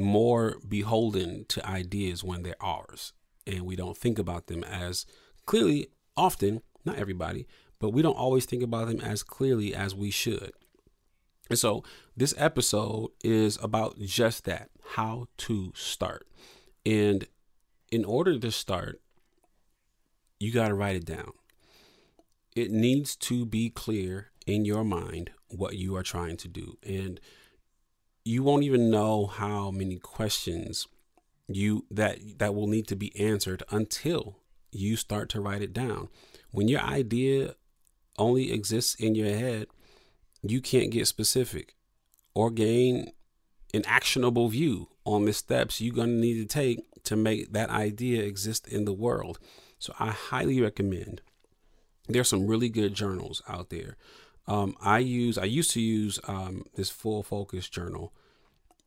more 0.00 0.56
beholden 0.66 1.44
to 1.48 1.64
ideas 1.66 2.24
when 2.24 2.42
they're 2.42 2.62
ours 2.62 3.12
and 3.46 3.62
we 3.62 3.76
don't 3.76 3.96
think 3.96 4.18
about 4.18 4.46
them 4.46 4.64
as 4.64 5.06
clearly 5.46 5.88
often 6.16 6.62
not 6.84 6.96
everybody 6.96 7.46
but 7.80 7.90
we 7.90 8.02
don't 8.02 8.16
always 8.16 8.44
think 8.44 8.62
about 8.62 8.86
them 8.86 9.00
as 9.00 9.22
clearly 9.22 9.74
as 9.74 9.94
we 9.94 10.10
should. 10.10 10.52
And 11.48 11.58
so 11.58 11.82
this 12.16 12.34
episode 12.36 13.10
is 13.24 13.58
about 13.60 13.98
just 13.98 14.44
that 14.44 14.68
how 14.90 15.26
to 15.38 15.72
start. 15.74 16.28
And 16.86 17.26
in 17.90 18.04
order 18.04 18.38
to 18.38 18.52
start, 18.52 19.00
you 20.38 20.52
got 20.52 20.68
to 20.68 20.74
write 20.74 20.96
it 20.96 21.06
down. 21.06 21.32
It 22.54 22.70
needs 22.70 23.16
to 23.16 23.46
be 23.46 23.70
clear 23.70 24.30
in 24.46 24.64
your 24.64 24.84
mind 24.84 25.30
what 25.48 25.76
you 25.76 25.96
are 25.96 26.02
trying 26.02 26.36
to 26.38 26.48
do. 26.48 26.76
And 26.86 27.18
you 28.24 28.42
won't 28.42 28.64
even 28.64 28.90
know 28.90 29.26
how 29.26 29.70
many 29.70 29.96
questions 29.96 30.86
you 31.48 31.84
that 31.90 32.18
that 32.38 32.54
will 32.54 32.66
need 32.66 32.86
to 32.88 32.96
be 32.96 33.18
answered 33.18 33.62
until 33.70 34.36
you 34.72 34.96
start 34.96 35.28
to 35.30 35.40
write 35.40 35.62
it 35.62 35.72
down. 35.72 36.08
When 36.50 36.68
your 36.68 36.80
idea 36.80 37.54
only 38.18 38.52
exists 38.52 38.94
in 38.94 39.14
your 39.14 39.34
head, 39.34 39.66
you 40.42 40.60
can't 40.60 40.90
get 40.90 41.06
specific 41.06 41.74
or 42.34 42.50
gain 42.50 43.12
an 43.74 43.82
actionable 43.86 44.48
view 44.48 44.88
on 45.04 45.24
the 45.24 45.32
steps 45.32 45.80
you're 45.80 45.94
going 45.94 46.08
to 46.08 46.20
need 46.20 46.34
to 46.34 46.46
take 46.46 46.80
to 47.04 47.16
make 47.16 47.52
that 47.52 47.70
idea 47.70 48.22
exist 48.22 48.68
in 48.68 48.84
the 48.84 48.92
world. 48.92 49.38
So 49.78 49.94
I 49.98 50.10
highly 50.10 50.60
recommend. 50.60 51.22
There's 52.08 52.28
some 52.28 52.46
really 52.46 52.68
good 52.68 52.94
journals 52.94 53.42
out 53.48 53.70
there. 53.70 53.96
Um, 54.50 54.74
I 54.80 54.98
use 54.98 55.38
I 55.38 55.44
used 55.44 55.70
to 55.72 55.80
use 55.80 56.18
um, 56.26 56.64
this 56.74 56.90
full 56.90 57.22
focus 57.22 57.68
journal 57.68 58.12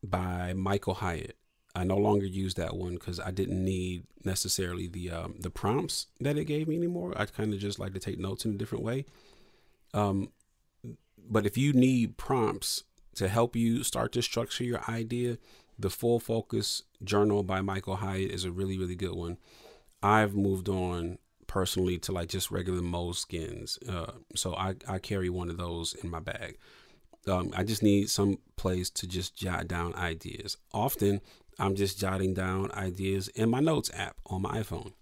by 0.02 0.52
Michael 0.52 0.94
Hyatt. 0.94 1.38
I 1.74 1.84
no 1.84 1.96
longer 1.96 2.26
use 2.26 2.52
that 2.54 2.76
one 2.76 2.94
because 2.94 3.18
I 3.18 3.30
didn't 3.30 3.64
need 3.64 4.04
necessarily 4.24 4.88
the 4.88 5.10
um, 5.10 5.36
the 5.40 5.48
prompts 5.48 6.08
that 6.20 6.36
it 6.36 6.44
gave 6.44 6.68
me 6.68 6.76
anymore. 6.76 7.14
I 7.16 7.24
kind 7.24 7.54
of 7.54 7.60
just 7.60 7.78
like 7.78 7.94
to 7.94 7.98
take 7.98 8.18
notes 8.18 8.44
in 8.44 8.52
a 8.52 8.58
different 8.58 8.84
way. 8.84 9.06
Um, 9.94 10.32
but 11.30 11.46
if 11.46 11.56
you 11.56 11.72
need 11.72 12.18
prompts 12.18 12.84
to 13.14 13.28
help 13.28 13.56
you 13.56 13.84
start 13.84 14.12
to 14.12 14.22
structure 14.22 14.64
your 14.64 14.82
idea, 14.86 15.38
the 15.78 15.88
Full 15.88 16.20
Focus 16.20 16.82
Journal 17.02 17.42
by 17.42 17.62
Michael 17.62 17.96
Hyatt 17.96 18.32
is 18.32 18.44
a 18.44 18.52
really 18.52 18.76
really 18.76 18.96
good 18.96 19.14
one. 19.14 19.38
I've 20.02 20.36
moved 20.36 20.68
on 20.68 21.16
personally 21.54 21.96
to 21.96 22.10
like 22.10 22.28
just 22.28 22.50
regular 22.50 22.80
moleskins. 22.80 23.78
uh, 23.88 24.10
so 24.34 24.56
I 24.56 24.74
I 24.88 24.98
carry 24.98 25.30
one 25.30 25.48
of 25.48 25.56
those 25.56 25.94
in 25.94 26.10
my 26.10 26.18
bag. 26.18 26.58
Um, 27.28 27.52
I 27.56 27.62
just 27.62 27.80
need 27.80 28.10
some 28.10 28.38
place 28.56 28.90
to 28.90 29.06
just 29.06 29.36
jot 29.36 29.68
down 29.68 29.94
ideas. 29.94 30.56
Often 30.72 31.20
I'm 31.60 31.76
just 31.76 31.96
jotting 31.96 32.34
down 32.34 32.72
ideas 32.72 33.28
in 33.28 33.50
my 33.50 33.60
notes 33.60 33.88
app 33.94 34.16
on 34.26 34.42
my 34.42 34.62
iPhone 34.62 34.94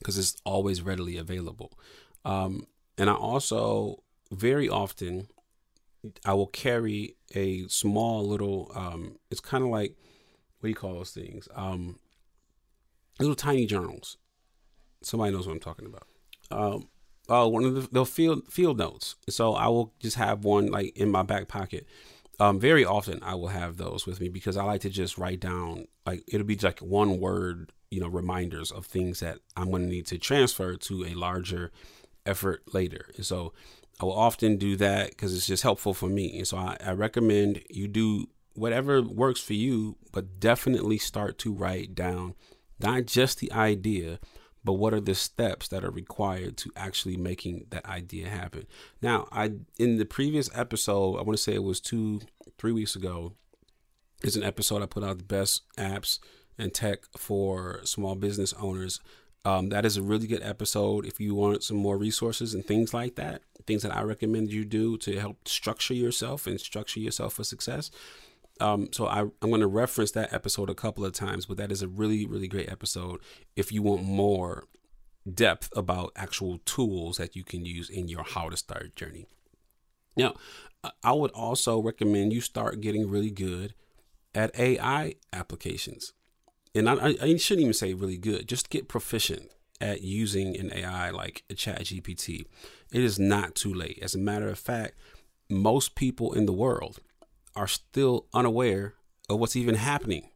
because 0.00 0.18
it's 0.18 0.34
always 0.44 0.82
readily 0.82 1.16
available. 1.16 1.70
Um, 2.24 2.66
and 2.98 3.08
I 3.08 3.14
also 3.14 4.02
very 4.32 4.68
often 4.68 5.28
I 6.24 6.34
will 6.34 6.48
carry 6.48 7.14
a 7.36 7.68
small 7.68 8.26
little. 8.26 8.72
Um, 8.74 9.18
it's 9.30 9.40
kind 9.40 9.62
of 9.62 9.70
like 9.70 9.94
what 10.58 10.66
do 10.66 10.70
you 10.70 10.74
call 10.74 10.94
those 10.94 11.12
things? 11.12 11.46
Um, 11.54 12.00
little 13.20 13.36
tiny 13.36 13.64
journals. 13.64 14.16
Somebody 15.02 15.32
knows 15.32 15.46
what 15.46 15.54
I'm 15.54 15.60
talking 15.60 15.86
about. 15.86 16.06
Um, 16.50 16.88
uh, 17.28 17.46
one 17.46 17.64
of 17.64 17.74
the, 17.74 17.88
the 17.92 18.06
field 18.06 18.50
field 18.50 18.78
notes. 18.78 19.16
So 19.28 19.54
I 19.54 19.68
will 19.68 19.92
just 20.00 20.16
have 20.16 20.44
one 20.44 20.68
like 20.68 20.96
in 20.96 21.10
my 21.10 21.22
back 21.22 21.48
pocket 21.48 21.86
um, 22.40 22.60
very 22.60 22.84
often 22.84 23.20
I 23.22 23.34
will 23.34 23.48
have 23.48 23.76
those 23.76 24.06
with 24.06 24.20
me 24.20 24.28
because 24.28 24.56
I 24.56 24.64
like 24.64 24.82
to 24.82 24.90
just 24.90 25.18
write 25.18 25.40
down 25.40 25.88
like 26.06 26.22
it'll 26.28 26.46
be 26.46 26.56
like 26.56 26.78
one 26.80 27.18
word, 27.18 27.72
you 27.90 28.00
know, 28.00 28.08
reminders 28.08 28.70
of 28.70 28.86
things 28.86 29.20
that 29.20 29.38
I'm 29.56 29.70
going 29.70 29.82
to 29.82 29.88
need 29.88 30.06
to 30.06 30.18
transfer 30.18 30.76
to 30.76 31.04
a 31.04 31.14
larger 31.14 31.72
effort 32.24 32.62
later. 32.72 33.06
And 33.16 33.26
so 33.26 33.52
I 34.00 34.04
will 34.04 34.16
often 34.16 34.56
do 34.56 34.76
that 34.76 35.10
because 35.10 35.34
it's 35.34 35.48
just 35.48 35.64
helpful 35.64 35.94
for 35.94 36.08
me. 36.08 36.38
And 36.38 36.46
so 36.46 36.58
I, 36.58 36.76
I 36.84 36.92
recommend 36.92 37.62
you 37.68 37.88
do 37.88 38.28
whatever 38.54 39.02
works 39.02 39.40
for 39.40 39.54
you, 39.54 39.96
but 40.12 40.38
definitely 40.38 40.98
start 40.98 41.38
to 41.38 41.52
write 41.52 41.94
down 41.96 42.34
not 42.80 43.06
just 43.06 43.40
the 43.40 43.50
idea, 43.50 44.20
but 44.68 44.74
what 44.74 44.92
are 44.92 45.00
the 45.00 45.14
steps 45.14 45.66
that 45.68 45.82
are 45.82 45.90
required 45.90 46.58
to 46.58 46.70
actually 46.76 47.16
making 47.16 47.64
that 47.70 47.86
idea 47.86 48.28
happen? 48.28 48.66
Now 49.00 49.26
i 49.32 49.52
in 49.78 49.96
the 49.96 50.04
previous 50.04 50.50
episode 50.54 51.16
i 51.16 51.22
want 51.22 51.38
to 51.38 51.42
say 51.42 51.54
it 51.54 51.62
was 51.62 51.80
two 51.80 52.20
three 52.58 52.72
weeks 52.72 52.94
ago 52.94 53.32
is 54.22 54.36
an 54.36 54.42
episode 54.42 54.82
i 54.82 54.84
put 54.84 55.02
out 55.02 55.16
the 55.16 55.24
best 55.24 55.62
apps 55.78 56.18
and 56.58 56.74
tech 56.74 57.04
for 57.16 57.80
small 57.84 58.14
business 58.14 58.52
owners. 58.60 59.00
Um, 59.46 59.70
that 59.70 59.86
is 59.86 59.96
a 59.96 60.02
really 60.02 60.26
good 60.26 60.42
episode 60.42 61.06
if 61.06 61.18
you 61.18 61.34
want 61.34 61.62
some 61.62 61.78
more 61.78 61.96
resources 61.96 62.52
and 62.52 62.62
things 62.62 62.92
like 62.92 63.14
that 63.14 63.40
things 63.66 63.82
that 63.82 63.96
i 63.96 64.02
recommend 64.02 64.52
you 64.52 64.66
do 64.66 64.98
to 64.98 65.18
help 65.18 65.48
structure 65.48 65.94
yourself 65.94 66.46
and 66.46 66.60
structure 66.60 67.00
yourself 67.00 67.34
for 67.34 67.44
success 67.44 67.90
um, 68.60 68.88
so 68.92 69.06
I, 69.06 69.20
I'm 69.20 69.50
going 69.50 69.60
to 69.60 69.66
reference 69.66 70.12
that 70.12 70.32
episode 70.32 70.70
a 70.70 70.74
couple 70.74 71.04
of 71.04 71.12
times, 71.12 71.46
but 71.46 71.56
that 71.56 71.72
is 71.72 71.82
a 71.82 71.88
really, 71.88 72.26
really 72.26 72.48
great 72.48 72.70
episode 72.70 73.20
if 73.56 73.72
you 73.72 73.82
want 73.82 74.02
more 74.02 74.64
depth 75.32 75.70
about 75.76 76.12
actual 76.16 76.58
tools 76.64 77.18
that 77.18 77.36
you 77.36 77.44
can 77.44 77.64
use 77.64 77.90
in 77.90 78.08
your 78.08 78.24
how 78.24 78.48
to 78.48 78.56
start 78.56 78.96
journey. 78.96 79.26
Now, 80.16 80.34
I 81.02 81.12
would 81.12 81.30
also 81.32 81.80
recommend 81.80 82.32
you 82.32 82.40
start 82.40 82.80
getting 82.80 83.10
really 83.10 83.30
good 83.30 83.74
at 84.34 84.58
AI 84.58 85.14
applications. 85.32 86.12
And 86.74 86.88
I, 86.88 87.16
I 87.20 87.36
shouldn't 87.36 87.62
even 87.62 87.74
say 87.74 87.94
really 87.94 88.18
good, 88.18 88.48
just 88.48 88.70
get 88.70 88.88
proficient 88.88 89.50
at 89.80 90.02
using 90.02 90.56
an 90.56 90.72
AI 90.72 91.10
like 91.10 91.44
a 91.50 91.54
chat 91.54 91.82
GPT. 91.82 92.44
It 92.92 93.02
is 93.02 93.18
not 93.18 93.54
too 93.54 93.72
late. 93.72 93.98
As 94.02 94.14
a 94.14 94.18
matter 94.18 94.48
of 94.48 94.58
fact, 94.58 94.94
most 95.48 95.94
people 95.94 96.32
in 96.32 96.46
the 96.46 96.52
world 96.52 97.00
are 97.58 97.66
still 97.66 98.26
unaware 98.32 98.94
of 99.28 99.38
what's 99.38 99.56
even 99.56 99.74
happening 99.74 100.30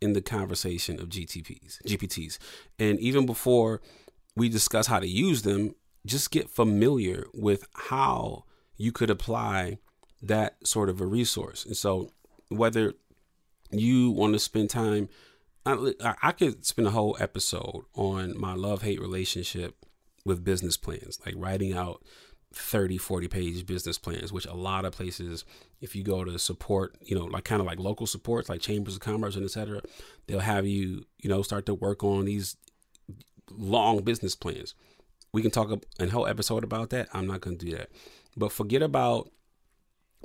in 0.00 0.12
the 0.12 0.20
conversation 0.20 1.00
of 1.00 1.08
GTPs, 1.08 1.82
GPTs. 1.86 2.38
And 2.78 3.00
even 3.00 3.26
before 3.26 3.80
we 4.36 4.48
discuss 4.48 4.86
how 4.86 5.00
to 5.00 5.08
use 5.08 5.42
them, 5.42 5.74
just 6.04 6.30
get 6.30 6.50
familiar 6.50 7.26
with 7.32 7.66
how 7.74 8.44
you 8.76 8.92
could 8.92 9.10
apply 9.10 9.78
that 10.22 10.66
sort 10.66 10.88
of 10.88 11.00
a 11.00 11.06
resource. 11.06 11.64
And 11.64 11.76
so, 11.76 12.10
whether 12.48 12.92
you 13.70 14.10
want 14.10 14.34
to 14.34 14.38
spend 14.38 14.70
time 14.70 15.08
I, 15.66 16.14
I 16.22 16.32
could 16.32 16.64
spend 16.64 16.86
a 16.86 16.92
whole 16.92 17.16
episode 17.18 17.84
on 17.94 18.38
my 18.38 18.54
love 18.54 18.82
hate 18.82 19.00
relationship 19.00 19.74
with 20.24 20.44
business 20.44 20.76
plans, 20.76 21.18
like 21.26 21.34
writing 21.36 21.72
out 21.72 22.04
30, 22.56 22.98
40 22.98 23.28
page 23.28 23.66
business 23.66 23.98
plans, 23.98 24.32
which 24.32 24.46
a 24.46 24.54
lot 24.54 24.84
of 24.84 24.92
places, 24.92 25.44
if 25.80 25.94
you 25.94 26.02
go 26.02 26.24
to 26.24 26.38
support, 26.38 26.96
you 27.02 27.16
know, 27.16 27.24
like 27.24 27.44
kind 27.44 27.60
of 27.60 27.66
like 27.66 27.78
local 27.78 28.06
supports, 28.06 28.48
like 28.48 28.60
chambers 28.60 28.94
of 28.94 29.00
commerce 29.00 29.36
and 29.36 29.44
etc 29.44 29.82
they'll 30.26 30.40
have 30.40 30.66
you, 30.66 31.04
you 31.18 31.28
know, 31.28 31.42
start 31.42 31.66
to 31.66 31.74
work 31.74 32.02
on 32.02 32.24
these 32.24 32.56
long 33.50 34.02
business 34.02 34.34
plans. 34.34 34.74
We 35.32 35.42
can 35.42 35.50
talk 35.50 35.70
a 36.00 36.06
whole 36.08 36.26
episode 36.26 36.64
about 36.64 36.90
that. 36.90 37.08
I'm 37.12 37.26
not 37.26 37.40
going 37.40 37.58
to 37.58 37.64
do 37.64 37.76
that. 37.76 37.90
But 38.36 38.52
forget 38.52 38.82
about 38.82 39.30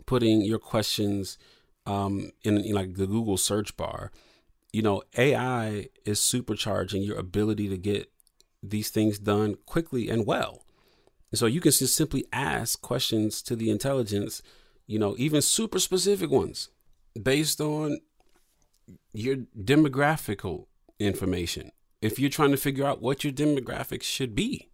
putting 0.05 0.41
your 0.41 0.59
questions 0.59 1.37
um, 1.85 2.31
in, 2.43 2.57
in 2.59 2.73
like 2.73 2.95
the 2.95 3.07
Google 3.07 3.37
search 3.37 3.75
bar. 3.77 4.11
You 4.73 4.81
know, 4.81 5.03
AI 5.17 5.89
is 6.05 6.19
supercharging 6.19 7.05
your 7.05 7.17
ability 7.17 7.67
to 7.69 7.77
get 7.77 8.09
these 8.63 8.89
things 8.89 9.19
done 9.19 9.55
quickly 9.65 10.09
and 10.09 10.25
well. 10.25 10.63
And 11.31 11.39
so 11.39 11.45
you 11.45 11.61
can 11.61 11.71
just 11.71 11.95
simply 11.95 12.25
ask 12.33 12.81
questions 12.81 13.41
to 13.43 13.55
the 13.55 13.69
intelligence, 13.69 14.41
you 14.85 14.99
know, 14.99 15.15
even 15.17 15.41
super 15.41 15.79
specific 15.79 16.29
ones 16.29 16.69
based 17.21 17.61
on 17.61 17.99
your 19.13 19.37
demographical 19.57 20.65
information. 20.99 21.71
If 22.01 22.19
you're 22.19 22.29
trying 22.29 22.51
to 22.51 22.57
figure 22.57 22.85
out 22.85 23.01
what 23.01 23.23
your 23.23 23.31
demographics 23.31 24.03
should 24.03 24.35
be, 24.35 24.69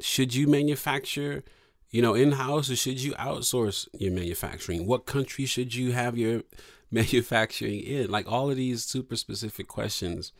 should 0.00 0.34
you 0.34 0.46
manufacture, 0.46 1.44
you 1.90 2.00
know, 2.00 2.14
in 2.14 2.32
house 2.32 2.70
or 2.70 2.76
should 2.76 3.02
you 3.02 3.12
outsource 3.14 3.88
your 3.92 4.12
manufacturing? 4.12 4.86
What 4.86 5.06
country 5.06 5.44
should 5.44 5.74
you 5.74 5.92
have 5.92 6.16
your 6.16 6.42
manufacturing 6.90 7.80
in? 7.80 8.10
Like 8.10 8.30
all 8.30 8.50
of 8.50 8.56
these 8.56 8.84
super 8.84 9.16
specific 9.16 9.68
questions 9.68 10.32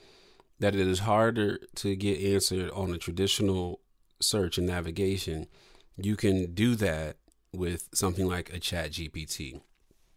that 0.61 0.75
it 0.75 0.87
is 0.87 1.01
harder 1.01 1.59
to 1.77 1.95
get 1.97 2.21
answered 2.21 2.71
on 2.71 2.93
a 2.93 2.99
traditional 2.99 3.81
search 4.21 4.59
and 4.59 4.67
navigation, 4.67 5.47
you 5.97 6.17
can 6.17 6.55
do 6.55 6.75
that 6.77 7.17
with 7.53 7.89
something 7.95 8.27
like 8.27 8.53
a 8.53 8.59
chat 8.59 8.93
GPT. 8.93 9.61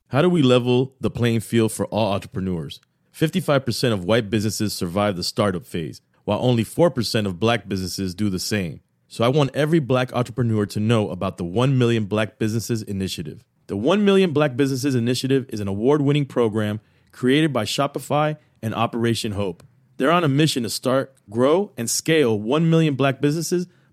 How 0.09 0.21
do 0.21 0.29
we 0.29 0.41
level 0.41 0.95
the 0.99 1.09
playing 1.09 1.39
field 1.39 1.71
for 1.71 1.85
all 1.87 2.13
entrepreneurs? 2.13 2.79
55% 3.15 3.93
of 3.93 4.05
white 4.05 4.29
businesses 4.29 4.73
survive 4.73 5.15
the 5.15 5.23
startup 5.23 5.65
phase, 5.65 6.01
while 6.23 6.39
only 6.41 6.63
4% 6.63 7.25
of 7.25 7.39
black 7.39 7.67
businesses 7.67 8.13
do 8.13 8.29
the 8.29 8.39
same. 8.39 8.81
So 9.07 9.23
I 9.23 9.29
want 9.29 9.53
every 9.53 9.79
black 9.79 10.13
entrepreneur 10.13 10.65
to 10.67 10.79
know 10.79 11.09
about 11.09 11.37
the 11.37 11.43
1 11.43 11.77
Million 11.77 12.05
Black 12.05 12.39
Businesses 12.39 12.81
Initiative. 12.81 13.43
The 13.67 13.75
1 13.75 14.05
Million 14.05 14.31
Black 14.31 14.55
Businesses 14.55 14.95
Initiative 14.95 15.45
is 15.49 15.59
an 15.59 15.67
award 15.67 16.01
winning 16.01 16.25
program 16.25 16.79
created 17.11 17.51
by 17.51 17.65
Shopify 17.65 18.37
and 18.61 18.73
Operation 18.73 19.33
Hope. 19.33 19.63
They're 19.97 20.11
on 20.11 20.23
a 20.23 20.29
mission 20.29 20.63
to 20.63 20.69
start, 20.69 21.13
grow, 21.29 21.71
and 21.77 21.89
scale 21.89 22.39
1 22.39 22.69
million 22.69 22.95
black 22.95 23.21
businesses 23.21 23.67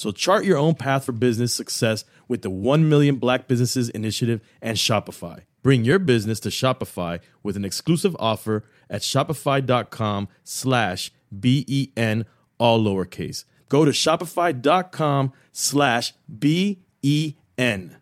So 0.00 0.12
chart 0.12 0.46
your 0.46 0.56
own 0.56 0.76
path 0.76 1.04
for 1.04 1.12
business 1.12 1.52
success 1.52 2.06
with 2.26 2.40
the 2.40 2.48
1 2.48 2.88
Million 2.88 3.16
Black 3.16 3.46
Businesses 3.46 3.90
Initiative 3.90 4.40
and 4.62 4.78
Shopify. 4.78 5.42
Bring 5.62 5.84
your 5.84 5.98
business 5.98 6.40
to 6.40 6.48
Shopify 6.48 7.20
with 7.42 7.54
an 7.54 7.66
exclusive 7.66 8.16
offer 8.18 8.64
at 8.88 9.02
shopify.com 9.02 10.28
slash 10.42 11.12
B-E-N, 11.38 12.24
all 12.56 12.80
lowercase. 12.82 13.44
Go 13.68 13.84
to 13.84 13.90
shopify.com 13.90 15.34
slash 15.52 16.14
B-E-N. 16.38 17.96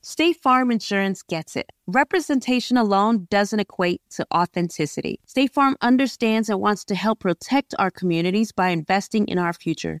State 0.00 0.36
Farm 0.42 0.70
Insurance 0.70 1.20
gets 1.20 1.56
it. 1.56 1.68
Representation 1.86 2.78
alone 2.78 3.26
doesn't 3.28 3.60
equate 3.60 4.00
to 4.12 4.26
authenticity. 4.34 5.20
State 5.26 5.52
Farm 5.52 5.76
understands 5.82 6.48
and 6.48 6.58
wants 6.58 6.86
to 6.86 6.94
help 6.94 7.20
protect 7.20 7.74
our 7.78 7.90
communities 7.90 8.50
by 8.50 8.70
investing 8.70 9.28
in 9.28 9.38
our 9.38 9.52
future 9.52 10.00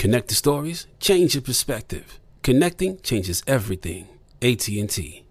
Connect 0.00 0.28
the 0.28 0.34
stories, 0.34 0.86
change 0.98 1.34
your 1.34 1.42
perspective. 1.42 2.18
Connecting 2.42 3.02
changes 3.02 3.42
everything. 3.46 4.08
AT&T. 4.40 5.26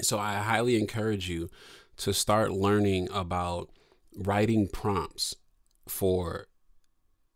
So 0.00 0.18
I 0.18 0.38
highly 0.38 0.76
encourage 0.76 1.28
you 1.28 1.48
to 1.98 2.12
start 2.12 2.50
learning 2.50 3.08
about 3.12 3.70
writing 4.18 4.66
prompts 4.66 5.36
for 5.86 6.48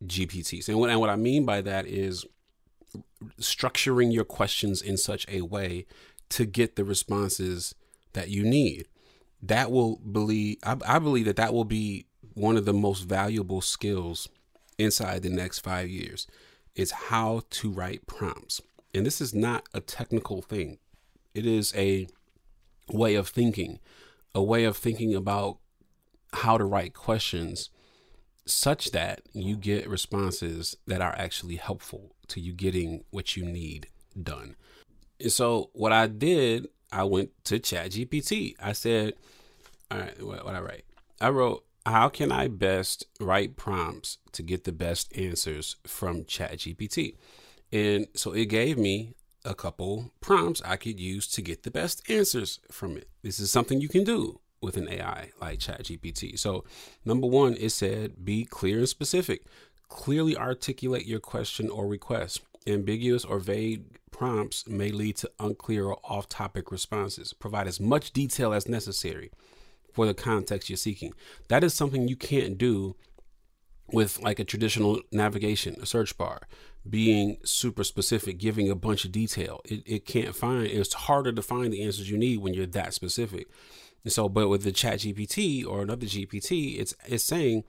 GPTs. 0.05 0.69
And 0.69 0.81
what, 0.81 0.91
and 0.91 0.99
what 0.99 1.09
I 1.09 1.15
mean 1.15 1.47
by 1.47 1.61
that 1.61 1.87
is 1.87 2.27
structuring 3.41 4.13
your 4.13 4.25
questions 4.25 4.83
in 4.83 4.97
such 4.97 5.25
a 5.29 5.43
way 5.43 5.87
to 6.31 6.47
get 6.47 6.75
the 6.75 6.83
responses 6.83 7.77
that 8.15 8.29
you 8.29 8.43
need. 8.43 8.89
That 9.41 9.71
will 9.71 9.99
believe 9.99 10.57
I, 10.65 10.77
I 10.85 10.99
believe 10.99 11.27
that 11.27 11.37
that 11.37 11.55
will 11.55 11.65
be 11.65 12.07
one 12.35 12.57
of 12.57 12.65
the 12.65 12.73
most 12.73 13.03
valuable 13.03 13.61
skills 13.61 14.29
inside 14.79 15.23
the 15.23 15.31
next 15.31 15.61
five 15.61 15.89
years 15.89 16.27
is 16.75 16.91
how 16.91 17.43
to 17.51 17.71
write 17.71 18.07
prompts. 18.07 18.61
And 18.95 19.05
this 19.05 19.21
is 19.21 19.35
not 19.35 19.69
a 19.75 19.81
technical 19.81 20.43
thing. 20.43 20.79
It 21.35 21.47
is 21.47 21.75
a 21.77 22.09
way 22.89 23.15
of 23.15 23.29
thinking, 23.29 23.79
a 24.35 24.43
way 24.43 24.65
of 24.65 24.77
thinking 24.77 25.15
about 25.15 25.59
how 26.33 26.59
to 26.59 26.65
write 26.65 26.95
questions 26.95 27.71
such 28.47 28.91
that 28.93 29.23
you 29.33 29.57
get 29.57 29.89
responses 29.89 30.77
that 30.87 31.01
are 31.01 31.15
actually 31.17 31.57
helpful 31.57 32.15
to 32.29 32.41
you 32.41 32.53
getting 32.53 33.05
what 33.11 33.37
you 33.37 33.45
need 33.45 33.87
done. 34.21 34.57
And 35.21 35.31
so 35.31 35.71
what 35.73 35.93
I 35.93 36.07
did, 36.07 36.69
I 36.91 37.05
went 37.05 37.31
to 37.45 37.61
ChatGPT. 37.61 38.55
I 38.61 38.73
said, 38.73 39.15
all 39.91 39.99
right, 39.99 40.23
what, 40.23 40.45
what 40.45 40.55
I 40.55 40.61
write? 40.61 40.85
I 41.21 41.29
wrote, 41.29 41.65
how 41.87 42.09
can 42.09 42.31
I 42.31 42.49
best 42.49 43.07
write 43.19 43.57
prompts 43.57 44.19
to 44.33 44.43
get 44.43 44.65
the 44.65 44.73
best 44.73 45.17
answers 45.17 45.77
from 45.87 46.25
ChatGPT? 46.25 47.17
And 47.73 48.09
so 48.15 48.33
it 48.33 48.47
gave 48.47 48.77
me 48.77 49.15
a 49.45 49.55
couple 49.55 50.13
prompts 50.21 50.61
I 50.65 50.77
could 50.77 51.01
use 51.01 51.27
to 51.29 51.43
get 51.43 51.63
the 51.63 51.71
best 51.71 52.09
answers 52.11 52.61
from 52.71 52.97
it. 52.97 53.09
This 53.23 53.39
is 53.39 53.51
something 53.51 53.81
you 53.81 53.89
can 53.89 54.05
do 54.05 54.41
with 54.61 54.77
an 54.77 54.89
AI 54.89 55.31
like 55.41 55.59
ChatGPT. 55.59 56.39
So, 56.39 56.65
number 57.05 57.27
one, 57.27 57.57
it 57.59 57.71
said 57.71 58.25
be 58.25 58.45
clear 58.45 58.79
and 58.79 58.89
specific. 58.89 59.45
Clearly 59.89 60.37
articulate 60.37 61.07
your 61.07 61.21
question 61.21 61.71
or 61.71 61.87
request. 61.87 62.43
Ambiguous 62.67 63.25
or 63.25 63.39
vague 63.39 63.99
prompts 64.11 64.69
may 64.69 64.91
lead 64.91 65.17
to 65.17 65.31
unclear 65.41 65.87
or 65.87 65.99
off 66.05 66.29
topic 66.29 66.71
responses. 66.71 67.33
Provide 67.33 67.67
as 67.67 67.81
much 67.81 68.13
detail 68.13 68.53
as 68.53 68.69
necessary 68.69 69.31
for 69.93 70.07
the 70.07 70.15
context 70.15 70.69
you're 70.69 70.77
seeking. 70.77 71.13
That 71.49 71.65
is 71.65 71.75
something 71.75 72.09
you 72.09 72.17
can't 72.17 72.59
do 72.59 72.97
with 73.93 74.21
like 74.21 74.39
a 74.39 74.45
traditional 74.45 75.01
navigation, 75.13 75.77
a 75.81 75.87
search 75.87 76.17
bar, 76.17 76.43
being 76.89 77.39
super 77.45 77.85
specific, 77.85 78.39
giving 78.39 78.71
a 78.71 78.75
bunch 78.75 79.05
of 79.05 79.13
detail. 79.13 79.61
It, 79.65 79.83
it 79.87 80.07
can't 80.07 80.35
find, 80.35 80.67
it's 80.67 80.95
harder 80.95 81.33
to 81.33 81.43
find 81.43 81.73
the 81.73 81.83
answers 81.83 82.11
you 82.11 82.19
need 82.19 82.39
when 82.39 82.55
you're 82.55 82.67
that 82.67 82.95
specific. 82.95 83.49
And 84.05 84.13
so, 84.13 84.29
but 84.29 84.49
with 84.49 84.63
the 84.63 84.73
chat 84.73 85.01
GPT 85.01 85.67
or 85.67 85.83
another 85.83 86.07
GPT, 86.07 86.79
it's, 86.79 86.95
it's 87.07 87.25
saying 87.25 87.65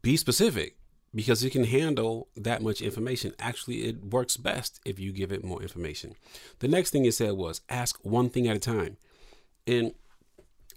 be 0.00 0.16
specific 0.16 0.76
because 1.14 1.44
it 1.44 1.50
can 1.50 1.64
handle 1.64 2.28
that 2.36 2.62
much 2.62 2.80
information. 2.80 3.34
Actually, 3.38 3.84
it 3.84 4.02
works 4.04 4.36
best 4.36 4.80
if 4.86 4.98
you 4.98 5.12
give 5.12 5.30
it 5.30 5.44
more 5.44 5.60
information. 5.60 6.14
The 6.60 6.68
next 6.68 6.90
thing 6.90 7.04
it 7.04 7.12
said 7.12 7.32
was 7.32 7.60
ask 7.68 7.98
one 8.02 8.30
thing 8.30 8.48
at 8.48 8.56
a 8.56 8.60
time. 8.60 8.96
And 9.66 9.92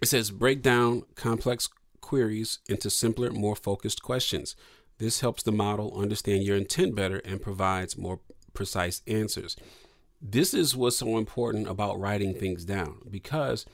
it 0.02 0.08
says 0.08 0.32
break 0.32 0.62
down 0.62 1.04
complex 1.16 1.70
queries 2.02 2.60
into 2.70 2.90
simpler, 2.90 3.32
more 3.32 3.56
focused 3.56 4.04
questions. 4.04 4.56
This 4.98 5.22
helps 5.22 5.44
the 5.44 5.52
model 5.52 6.00
understand 6.00 6.44
your 6.44 6.56
intent 6.56 6.96
better 6.96 7.18
and 7.18 7.42
provides 7.42 7.98
more 7.98 8.20
precise 8.54 9.02
answers. 9.08 9.56
This 10.22 10.54
is 10.54 10.76
what's 10.76 10.98
so 10.98 11.18
important 11.18 11.68
about 11.68 12.00
writing 12.00 12.34
things 12.34 12.64
down 12.64 13.00
because 13.10 13.66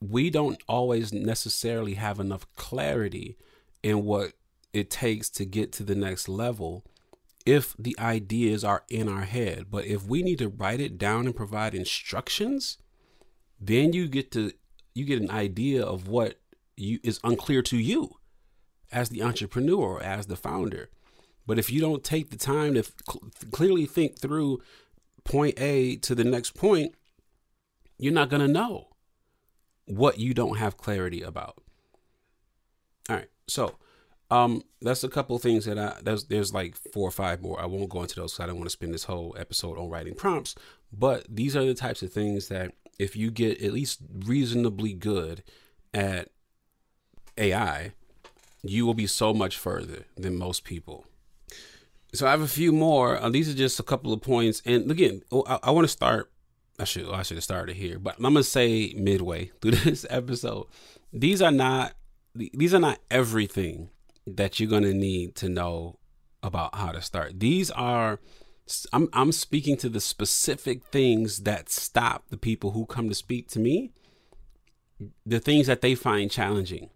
we 0.00 0.30
don't 0.30 0.60
always 0.68 1.12
necessarily 1.12 1.94
have 1.94 2.18
enough 2.20 2.46
clarity 2.56 3.36
in 3.82 4.04
what 4.04 4.32
it 4.72 4.90
takes 4.90 5.28
to 5.30 5.44
get 5.44 5.72
to 5.72 5.82
the 5.82 5.94
next 5.94 6.28
level 6.28 6.84
if 7.44 7.74
the 7.78 7.96
ideas 7.98 8.64
are 8.64 8.84
in 8.88 9.08
our 9.08 9.22
head. 9.22 9.66
But 9.70 9.86
if 9.86 10.04
we 10.04 10.22
need 10.22 10.38
to 10.38 10.48
write 10.48 10.80
it 10.80 10.98
down 10.98 11.26
and 11.26 11.34
provide 11.34 11.74
instructions, 11.74 12.78
then 13.60 13.92
you 13.92 14.08
get 14.08 14.30
to 14.32 14.52
you 14.94 15.04
get 15.04 15.20
an 15.22 15.30
idea 15.30 15.84
of 15.84 16.08
what 16.08 16.40
you 16.76 16.98
is 17.02 17.20
unclear 17.24 17.62
to 17.62 17.76
you 17.76 18.16
as 18.90 19.08
the 19.08 19.22
entrepreneur 19.22 19.96
or 19.96 20.02
as 20.02 20.26
the 20.26 20.36
founder. 20.36 20.90
But 21.46 21.58
if 21.58 21.70
you 21.70 21.80
don't 21.80 22.04
take 22.04 22.30
the 22.30 22.36
time 22.36 22.74
to 22.74 22.82
cl- 22.82 23.30
clearly 23.50 23.86
think 23.86 24.18
through 24.18 24.62
point 25.24 25.54
A 25.58 25.96
to 25.96 26.14
the 26.14 26.24
next 26.24 26.54
point, 26.54 26.94
you're 27.98 28.12
not 28.12 28.28
going 28.28 28.42
to 28.42 28.52
know 28.52 28.88
what 29.86 30.18
you 30.18 30.34
don't 30.34 30.58
have 30.58 30.76
clarity 30.76 31.22
about. 31.22 31.58
All 33.08 33.16
right. 33.16 33.28
So, 33.48 33.76
um, 34.30 34.62
that's 34.80 35.04
a 35.04 35.08
couple 35.08 35.38
things 35.38 35.64
that 35.66 35.78
I 35.78 35.96
there's 36.02 36.24
there's 36.24 36.54
like 36.54 36.76
four 36.92 37.06
or 37.06 37.10
five 37.10 37.42
more. 37.42 37.60
I 37.60 37.66
won't 37.66 37.90
go 37.90 38.02
into 38.02 38.16
those 38.16 38.32
because 38.32 38.44
I 38.44 38.46
don't 38.46 38.56
want 38.56 38.66
to 38.66 38.70
spend 38.70 38.94
this 38.94 39.04
whole 39.04 39.36
episode 39.38 39.76
on 39.76 39.90
writing 39.90 40.14
prompts. 40.14 40.54
But 40.92 41.26
these 41.28 41.56
are 41.56 41.64
the 41.64 41.74
types 41.74 42.02
of 42.02 42.12
things 42.12 42.48
that 42.48 42.72
if 43.02 43.16
you 43.16 43.30
get 43.30 43.60
at 43.62 43.72
least 43.72 44.00
reasonably 44.24 44.94
good 44.94 45.42
at 45.92 46.28
AI, 47.36 47.92
you 48.62 48.86
will 48.86 48.94
be 48.94 49.06
so 49.06 49.34
much 49.34 49.56
further 49.56 50.06
than 50.16 50.36
most 50.36 50.64
people. 50.64 51.04
So 52.14 52.26
I 52.26 52.30
have 52.30 52.42
a 52.42 52.48
few 52.48 52.72
more. 52.72 53.20
Uh, 53.20 53.30
these 53.30 53.48
are 53.48 53.56
just 53.56 53.80
a 53.80 53.82
couple 53.82 54.12
of 54.12 54.20
points. 54.20 54.62
And 54.64 54.90
again, 54.90 55.22
oh, 55.32 55.44
I, 55.46 55.58
I 55.64 55.70
want 55.70 55.84
to 55.84 55.92
start. 55.92 56.30
I 56.78 56.84
should 56.84 57.08
I 57.08 57.22
should 57.22 57.36
have 57.36 57.44
started 57.44 57.76
here, 57.76 57.98
but 57.98 58.16
I'm 58.16 58.22
gonna 58.22 58.42
say 58.42 58.94
midway 58.96 59.46
through 59.60 59.72
this 59.72 60.06
episode. 60.08 60.66
These 61.12 61.42
are 61.42 61.50
not 61.50 61.94
these 62.34 62.72
are 62.72 62.80
not 62.80 62.98
everything 63.10 63.90
that 64.26 64.58
you're 64.58 64.70
gonna 64.70 64.94
need 64.94 65.34
to 65.36 65.48
know 65.48 65.98
about 66.42 66.74
how 66.74 66.92
to 66.92 67.02
start. 67.02 67.38
These 67.38 67.70
are 67.70 68.20
I'm 68.92 69.08
I'm 69.12 69.32
speaking 69.32 69.76
to 69.78 69.88
the 69.88 70.00
specific 70.00 70.84
things 70.86 71.40
that 71.40 71.70
stop 71.70 72.28
the 72.28 72.36
people 72.36 72.72
who 72.72 72.86
come 72.86 73.08
to 73.08 73.14
speak 73.14 73.48
to 73.50 73.58
me, 73.58 73.92
the 75.26 75.40
things 75.40 75.66
that 75.66 75.80
they 75.80 75.94
find 75.94 76.30
challenging 76.30 76.90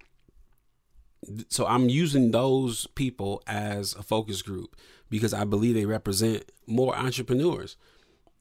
so 1.48 1.66
I'm 1.66 1.88
using 1.88 2.30
those 2.30 2.86
people 2.88 3.42
as 3.46 3.94
a 3.94 4.02
focus 4.02 4.42
group 4.42 4.76
because 5.10 5.34
I 5.34 5.44
believe 5.44 5.74
they 5.74 5.86
represent 5.86 6.50
more 6.66 6.96
entrepreneurs. 6.96 7.76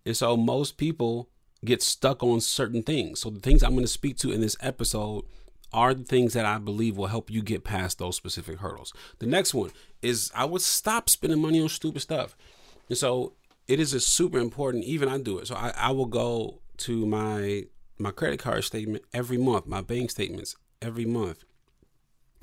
And 0.05 0.15
so 0.15 0.37
most 0.37 0.77
people 0.77 1.29
get 1.63 1.81
stuck 1.81 2.21
on 2.21 2.41
certain 2.41 2.83
things. 2.83 3.21
So 3.21 3.29
the 3.29 3.39
things 3.39 3.63
I'm 3.63 3.71
going 3.71 3.83
to 3.83 3.87
speak 3.87 4.17
to 4.17 4.31
in 4.31 4.41
this 4.41 4.57
episode 4.61 5.25
are 5.73 5.93
the 5.93 6.03
things 6.03 6.33
that 6.33 6.45
I 6.45 6.57
believe 6.57 6.95
will 6.95 7.07
help 7.07 7.29
you 7.29 7.41
get 7.41 7.63
past 7.63 7.97
those 7.97 8.15
specific 8.15 8.59
hurdles. 8.59 8.93
The 9.19 9.25
next 9.25 9.53
one 9.53 9.71
is 10.01 10.31
I 10.35 10.45
would 10.45 10.61
stop 10.61 11.09
spending 11.09 11.41
money 11.41 11.61
on 11.61 11.69
stupid 11.69 12.01
stuff. 12.01 12.37
And 12.89 12.97
so 12.97 13.33
it 13.67 13.79
is 13.79 13.93
a 13.93 13.99
super 13.99 14.37
important, 14.37 14.83
even 14.83 15.09
I 15.09 15.17
do 15.17 15.39
it. 15.39 15.47
So 15.47 15.55
I, 15.55 15.73
I 15.75 15.91
will 15.91 16.05
go 16.05 16.61
to 16.77 17.05
my 17.05 17.65
my 17.97 18.11
credit 18.11 18.39
card 18.39 18.63
statement 18.63 19.05
every 19.13 19.37
month, 19.37 19.65
my 19.67 19.81
bank 19.81 20.11
statements 20.11 20.55
every 20.81 21.05
month 21.05 21.45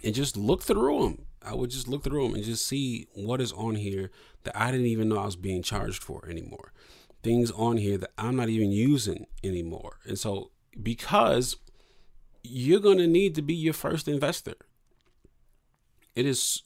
and 0.02 0.14
just 0.14 0.36
look 0.36 0.62
through 0.62 1.02
them. 1.02 1.26
I 1.42 1.54
would 1.54 1.70
just 1.70 1.88
look 1.88 2.04
through 2.04 2.24
them 2.24 2.34
and 2.34 2.44
just 2.44 2.66
see 2.66 3.08
what 3.14 3.40
is 3.40 3.52
on 3.52 3.76
here 3.76 4.10
that 4.44 4.56
I 4.56 4.70
didn't 4.70 4.86
even 4.86 5.08
know 5.08 5.18
I 5.18 5.26
was 5.26 5.36
being 5.36 5.62
charged 5.62 6.02
for 6.02 6.28
anymore. 6.28 6.72
Things 7.22 7.50
on 7.52 7.76
here 7.76 7.98
that 7.98 8.10
I'm 8.18 8.36
not 8.36 8.48
even 8.48 8.70
using 8.70 9.26
anymore. 9.42 9.98
And 10.04 10.18
so, 10.18 10.50
because 10.80 11.56
you're 12.42 12.80
going 12.80 12.98
to 12.98 13.06
need 13.06 13.34
to 13.36 13.42
be 13.42 13.54
your 13.54 13.72
first 13.72 14.08
investor. 14.08 14.54
It 16.14 16.26
is 16.26 16.62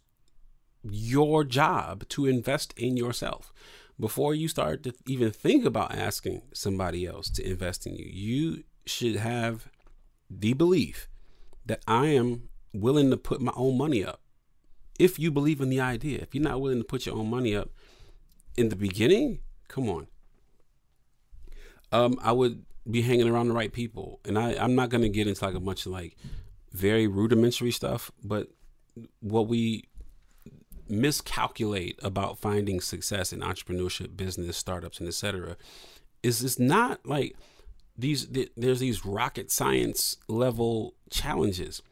your 0.90 1.44
job 1.44 2.08
to 2.10 2.26
invest 2.26 2.74
in 2.76 2.96
yourself. 2.96 3.52
Before 3.98 4.34
you 4.34 4.48
start 4.48 4.82
to 4.82 4.94
even 5.06 5.30
think 5.30 5.64
about 5.64 5.94
asking 5.94 6.42
somebody 6.52 7.06
else 7.06 7.30
to 7.30 7.48
invest 7.48 7.86
in 7.86 7.96
you, 7.96 8.04
you 8.06 8.64
should 8.84 9.16
have 9.16 9.68
the 10.28 10.52
belief 10.52 11.08
that 11.64 11.82
I 11.86 12.06
am 12.06 12.48
willing 12.72 13.10
to 13.10 13.16
put 13.16 13.40
my 13.40 13.52
own 13.56 13.78
money 13.78 14.04
up. 14.04 14.20
If 14.98 15.18
you 15.18 15.30
believe 15.30 15.60
in 15.60 15.70
the 15.70 15.80
idea, 15.80 16.18
if 16.18 16.34
you're 16.34 16.44
not 16.44 16.60
willing 16.60 16.78
to 16.78 16.84
put 16.84 17.06
your 17.06 17.16
own 17.16 17.30
money 17.30 17.54
up 17.54 17.70
in 18.56 18.68
the 18.68 18.76
beginning, 18.76 19.40
come 19.68 19.88
on. 19.88 20.06
Um, 21.92 22.18
I 22.22 22.32
would 22.32 22.64
be 22.90 23.02
hanging 23.02 23.28
around 23.28 23.48
the 23.48 23.54
right 23.54 23.72
people, 23.72 24.20
and 24.24 24.38
I, 24.38 24.52
I'm 24.52 24.74
not 24.74 24.90
going 24.90 25.02
to 25.02 25.08
get 25.08 25.26
into 25.26 25.44
like 25.44 25.54
a 25.54 25.60
bunch 25.60 25.86
of 25.86 25.92
like 25.92 26.16
very 26.72 27.06
rudimentary 27.06 27.70
stuff, 27.70 28.10
but 28.22 28.48
what 29.20 29.48
we 29.48 29.84
miscalculate 30.88 31.98
about 32.02 32.38
finding 32.38 32.80
success 32.80 33.32
in 33.32 33.40
entrepreneurship, 33.40 34.16
business, 34.16 34.56
startups, 34.56 35.00
and 35.00 35.08
etc. 35.08 35.56
is 36.22 36.42
it's 36.42 36.58
not 36.58 37.04
like 37.04 37.36
these 37.96 38.28
there's 38.56 38.80
these 38.80 39.04
rocket 39.04 39.50
science 39.50 40.16
level 40.28 40.94
challenges. 41.10 41.82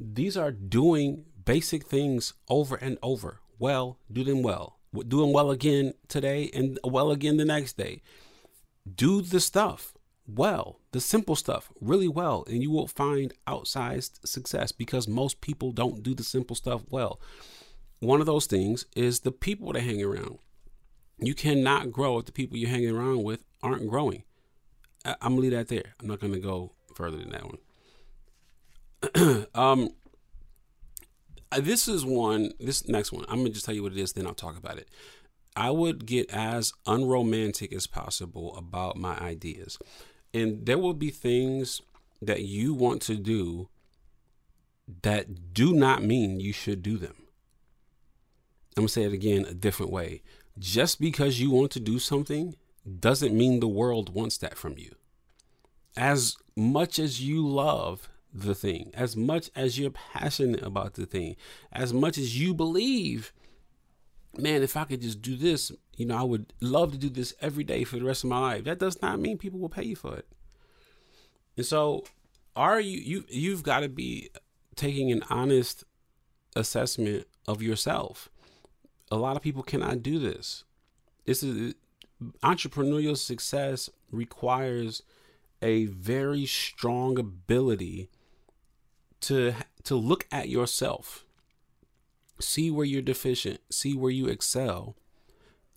These 0.00 0.36
are 0.36 0.50
doing 0.50 1.24
basic 1.44 1.86
things 1.86 2.34
over 2.48 2.76
and 2.76 2.98
over. 3.02 3.40
Well, 3.58 3.98
do 4.10 4.24
them 4.24 4.42
well. 4.42 4.78
Do 4.92 5.20
them 5.20 5.32
well 5.32 5.50
again 5.50 5.94
today 6.08 6.50
and 6.52 6.78
well 6.84 7.10
again 7.10 7.36
the 7.36 7.44
next 7.44 7.76
day. 7.76 8.02
Do 8.96 9.22
the 9.22 9.40
stuff 9.40 9.94
well, 10.26 10.80
the 10.92 11.00
simple 11.00 11.36
stuff 11.36 11.70
really 11.80 12.08
well, 12.08 12.44
and 12.46 12.62
you 12.62 12.70
will 12.70 12.86
find 12.86 13.34
outsized 13.46 14.26
success 14.26 14.72
because 14.72 15.08
most 15.08 15.40
people 15.40 15.72
don't 15.72 16.02
do 16.02 16.14
the 16.14 16.22
simple 16.22 16.56
stuff 16.56 16.82
well. 16.88 17.20
One 18.02 18.18
of 18.18 18.26
those 18.26 18.46
things 18.46 18.84
is 18.96 19.20
the 19.20 19.30
people 19.30 19.72
that 19.72 19.82
hang 19.82 20.02
around. 20.02 20.38
You 21.20 21.34
cannot 21.34 21.92
grow 21.92 22.18
if 22.18 22.24
the 22.26 22.32
people 22.32 22.56
you're 22.56 22.68
hanging 22.68 22.96
around 22.96 23.22
with 23.22 23.44
aren't 23.62 23.88
growing. 23.88 24.24
I- 25.04 25.12
am 25.22 25.36
gonna 25.36 25.42
leave 25.42 25.52
that 25.52 25.68
there. 25.68 25.94
I'm 26.00 26.08
not 26.08 26.18
gonna 26.18 26.40
go 26.40 26.72
further 26.96 27.18
than 27.18 27.30
that 27.30 27.44
one. 29.14 29.46
um, 29.54 29.90
uh, 31.52 31.60
this 31.60 31.86
is 31.86 32.04
one. 32.04 32.50
This 32.58 32.88
next 32.88 33.12
one. 33.12 33.24
I'm 33.28 33.38
gonna 33.38 33.50
just 33.50 33.66
tell 33.66 33.74
you 33.74 33.84
what 33.84 33.92
it 33.92 33.98
is. 33.98 34.14
Then 34.14 34.26
I'll 34.26 34.34
talk 34.34 34.58
about 34.58 34.78
it. 34.78 34.88
I 35.54 35.70
would 35.70 36.04
get 36.04 36.28
as 36.28 36.72
unromantic 36.86 37.72
as 37.72 37.86
possible 37.86 38.56
about 38.56 38.96
my 38.96 39.16
ideas. 39.16 39.78
And 40.34 40.66
there 40.66 40.78
will 40.78 40.94
be 40.94 41.10
things 41.10 41.80
that 42.20 42.42
you 42.42 42.74
want 42.74 43.00
to 43.02 43.14
do 43.14 43.68
that 45.02 45.54
do 45.54 45.72
not 45.72 46.02
mean 46.02 46.40
you 46.40 46.52
should 46.52 46.82
do 46.82 46.98
them. 46.98 47.21
I'm 48.76 48.82
going 48.82 48.88
to 48.88 48.92
say 48.92 49.02
it 49.02 49.12
again 49.12 49.44
a 49.44 49.54
different 49.54 49.92
way. 49.92 50.22
Just 50.58 51.00
because 51.00 51.40
you 51.40 51.50
want 51.50 51.70
to 51.72 51.80
do 51.80 51.98
something 51.98 52.56
doesn't 52.98 53.36
mean 53.36 53.60
the 53.60 53.68
world 53.68 54.14
wants 54.14 54.38
that 54.38 54.56
from 54.56 54.76
you. 54.78 54.94
As 55.96 56.36
much 56.56 56.98
as 56.98 57.22
you 57.22 57.46
love 57.46 58.08
the 58.32 58.54
thing, 58.54 58.90
as 58.94 59.16
much 59.16 59.50
as 59.54 59.78
you're 59.78 59.90
passionate 59.90 60.62
about 60.62 60.94
the 60.94 61.06
thing, 61.06 61.36
as 61.70 61.92
much 61.92 62.16
as 62.16 62.38
you 62.38 62.54
believe 62.54 63.32
man, 64.38 64.62
if 64.62 64.78
I 64.78 64.84
could 64.84 65.02
just 65.02 65.20
do 65.20 65.36
this, 65.36 65.70
you 65.94 66.06
know, 66.06 66.16
I 66.16 66.22
would 66.22 66.54
love 66.58 66.92
to 66.92 66.98
do 66.98 67.10
this 67.10 67.34
every 67.42 67.64
day 67.64 67.84
for 67.84 67.96
the 67.96 68.04
rest 68.04 68.24
of 68.24 68.30
my 68.30 68.40
life. 68.40 68.64
That 68.64 68.78
does 68.78 69.02
not 69.02 69.20
mean 69.20 69.36
people 69.36 69.60
will 69.60 69.68
pay 69.68 69.82
you 69.82 69.94
for 69.94 70.16
it. 70.16 70.26
And 71.54 71.66
so, 71.66 72.04
are 72.56 72.80
you 72.80 72.98
you 72.98 73.24
you've 73.28 73.62
got 73.62 73.80
to 73.80 73.90
be 73.90 74.30
taking 74.74 75.12
an 75.12 75.22
honest 75.28 75.84
assessment 76.56 77.26
of 77.46 77.62
yourself. 77.62 78.28
A 79.12 79.16
lot 79.16 79.36
of 79.36 79.42
people 79.42 79.62
cannot 79.62 80.02
do 80.02 80.18
this. 80.18 80.64
This 81.26 81.42
is 81.42 81.74
entrepreneurial 82.42 83.16
success 83.16 83.90
requires 84.10 85.02
a 85.60 85.84
very 85.86 86.46
strong 86.46 87.18
ability 87.18 88.08
to 89.20 89.54
to 89.84 89.96
look 89.96 90.26
at 90.32 90.48
yourself 90.48 91.26
see 92.40 92.70
where 92.70 92.86
you're 92.86 93.02
deficient, 93.02 93.60
see 93.70 93.94
where 93.94 94.10
you 94.10 94.26
excel, 94.26 94.96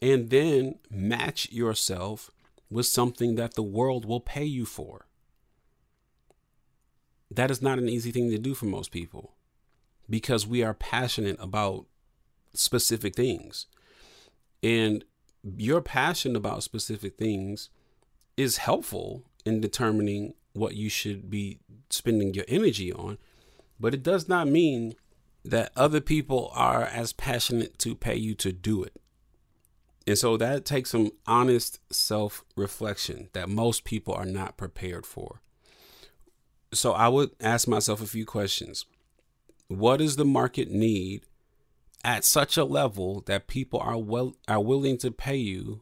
and 0.01 0.29
then 0.29 0.79
match 0.89 1.51
yourself 1.51 2.31
with 2.69 2.85
something 2.85 3.35
that 3.35 3.53
the 3.53 3.63
world 3.63 4.05
will 4.05 4.19
pay 4.19 4.45
you 4.45 4.65
for. 4.65 5.05
That 7.29 7.51
is 7.51 7.61
not 7.61 7.79
an 7.79 7.89
easy 7.89 8.11
thing 8.11 8.29
to 8.31 8.37
do 8.37 8.53
for 8.53 8.65
most 8.65 8.91
people 8.91 9.33
because 10.09 10.47
we 10.47 10.63
are 10.63 10.73
passionate 10.73 11.37
about 11.39 11.85
specific 12.57 13.15
things. 13.15 13.67
And 14.63 15.03
your 15.43 15.81
passion 15.81 16.35
about 16.35 16.63
specific 16.63 17.17
things 17.17 17.69
is 18.37 18.57
helpful 18.57 19.23
in 19.45 19.61
determining 19.61 20.33
what 20.53 20.75
you 20.75 20.89
should 20.89 21.29
be 21.29 21.59
spending 21.89 22.33
your 22.33 22.45
energy 22.47 22.91
on, 22.91 23.17
but 23.79 23.93
it 23.93 24.03
does 24.03 24.27
not 24.27 24.47
mean 24.47 24.95
that 25.43 25.71
other 25.75 26.01
people 26.01 26.51
are 26.55 26.83
as 26.83 27.13
passionate 27.13 27.77
to 27.79 27.93
pay 27.95 28.15
you 28.15 28.33
to 28.35 28.51
do 28.51 28.83
it. 28.83 28.93
And 30.07 30.17
so 30.17 30.37
that 30.37 30.65
takes 30.65 30.91
some 30.91 31.11
honest 31.27 31.79
self 31.93 32.43
reflection 32.55 33.29
that 33.33 33.49
most 33.49 33.83
people 33.83 34.13
are 34.13 34.25
not 34.25 34.57
prepared 34.57 35.05
for. 35.05 35.41
So 36.73 36.93
I 36.93 37.07
would 37.07 37.31
ask 37.39 37.67
myself 37.67 38.01
a 38.01 38.07
few 38.07 38.25
questions. 38.25 38.85
What 39.67 39.97
does 39.97 40.15
the 40.15 40.25
market 40.25 40.69
need 40.69 41.25
at 42.05 42.23
such 42.23 42.55
a 42.55 42.63
level 42.63 43.23
that 43.25 43.47
people 43.47 43.79
are 43.79 43.97
well 43.97 44.35
are 44.47 44.61
willing 44.61 44.95
to 44.99 45.09
pay 45.09 45.35
you 45.35 45.81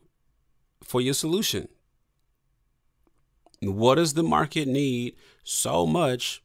for 0.82 1.02
your 1.02 1.14
solution? 1.14 1.68
What 3.62 3.96
does 3.96 4.14
the 4.14 4.24
market 4.24 4.68
need 4.68 5.18
so 5.44 5.86
much 5.86 6.42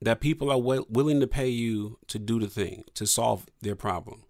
that 0.00 0.20
people 0.20 0.48
are 0.50 0.84
willing 0.88 1.18
to 1.20 1.26
pay 1.26 1.48
you 1.48 1.98
to 2.06 2.20
do 2.20 2.38
the 2.38 2.46
thing, 2.46 2.84
to 2.94 3.04
solve 3.04 3.46
their 3.60 3.74
problem? 3.74 4.22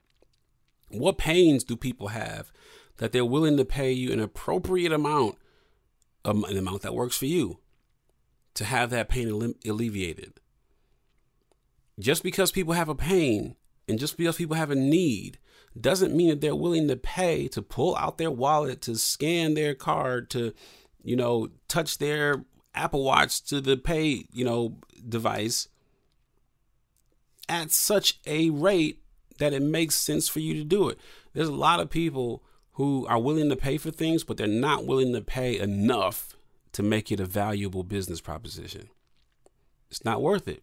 What 0.88 1.18
pains 1.18 1.62
do 1.62 1.76
people 1.76 2.08
have 2.08 2.50
that 2.96 3.12
they're 3.12 3.24
willing 3.24 3.58
to 3.58 3.66
pay 3.66 3.92
you 3.92 4.12
an 4.12 4.20
appropriate 4.20 4.92
amount, 4.92 5.36
um, 6.24 6.42
an 6.44 6.56
amount 6.56 6.82
that 6.82 6.94
works 6.94 7.18
for 7.18 7.26
you, 7.26 7.58
to 8.54 8.64
have 8.64 8.88
that 8.90 9.10
pain 9.10 9.54
alleviated? 9.66 10.40
Just 11.98 12.22
because 12.22 12.50
people 12.50 12.72
have 12.72 12.88
a 12.88 12.94
pain 12.94 13.56
and 13.90 13.98
just 13.98 14.16
because 14.16 14.37
people 14.37 14.57
have 14.57 14.70
a 14.70 14.76
need 14.76 15.38
doesn't 15.79 16.16
mean 16.16 16.29
that 16.29 16.40
they're 16.40 16.55
willing 16.55 16.88
to 16.88 16.96
pay 16.96 17.48
to 17.48 17.61
pull 17.61 17.94
out 17.96 18.18
their 18.18 18.31
wallet, 18.31 18.81
to 18.83 18.96
scan 18.96 19.55
their 19.55 19.74
card, 19.74 20.31
to, 20.31 20.55
you 21.03 21.16
know, 21.16 21.48
touch 21.68 21.98
their 21.98 22.44
Apple 22.74 23.05
Watch 23.05 23.42
to 23.44 23.61
the 23.61 23.76
pay, 23.76 24.24
you 24.33 24.44
know, 24.44 24.79
device 25.07 25.68
at 27.48 27.72
such 27.72 28.20
a 28.26 28.50
rate 28.50 29.03
that 29.38 29.53
it 29.53 29.62
makes 29.62 29.96
sense 29.96 30.29
for 30.29 30.38
you 30.38 30.55
to 30.55 30.64
do 30.64 30.88
it. 30.88 30.98
There's 31.33 31.48
a 31.48 31.53
lot 31.53 31.81
of 31.81 31.90
people 31.90 32.42
who 32.72 33.07
are 33.09 33.18
willing 33.18 33.48
to 33.48 33.57
pay 33.57 33.76
for 33.76 33.90
things, 33.90 34.22
but 34.22 34.37
they're 34.37 34.46
not 34.46 34.87
willing 34.87 35.12
to 35.12 35.20
pay 35.20 35.59
enough 35.59 36.37
to 36.72 36.83
make 36.83 37.11
it 37.11 37.20
a 37.20 37.26
valuable 37.26 37.83
business 37.83 38.20
proposition. 38.20 38.88
It's 39.90 40.05
not 40.05 40.22
worth 40.22 40.46
it. 40.46 40.62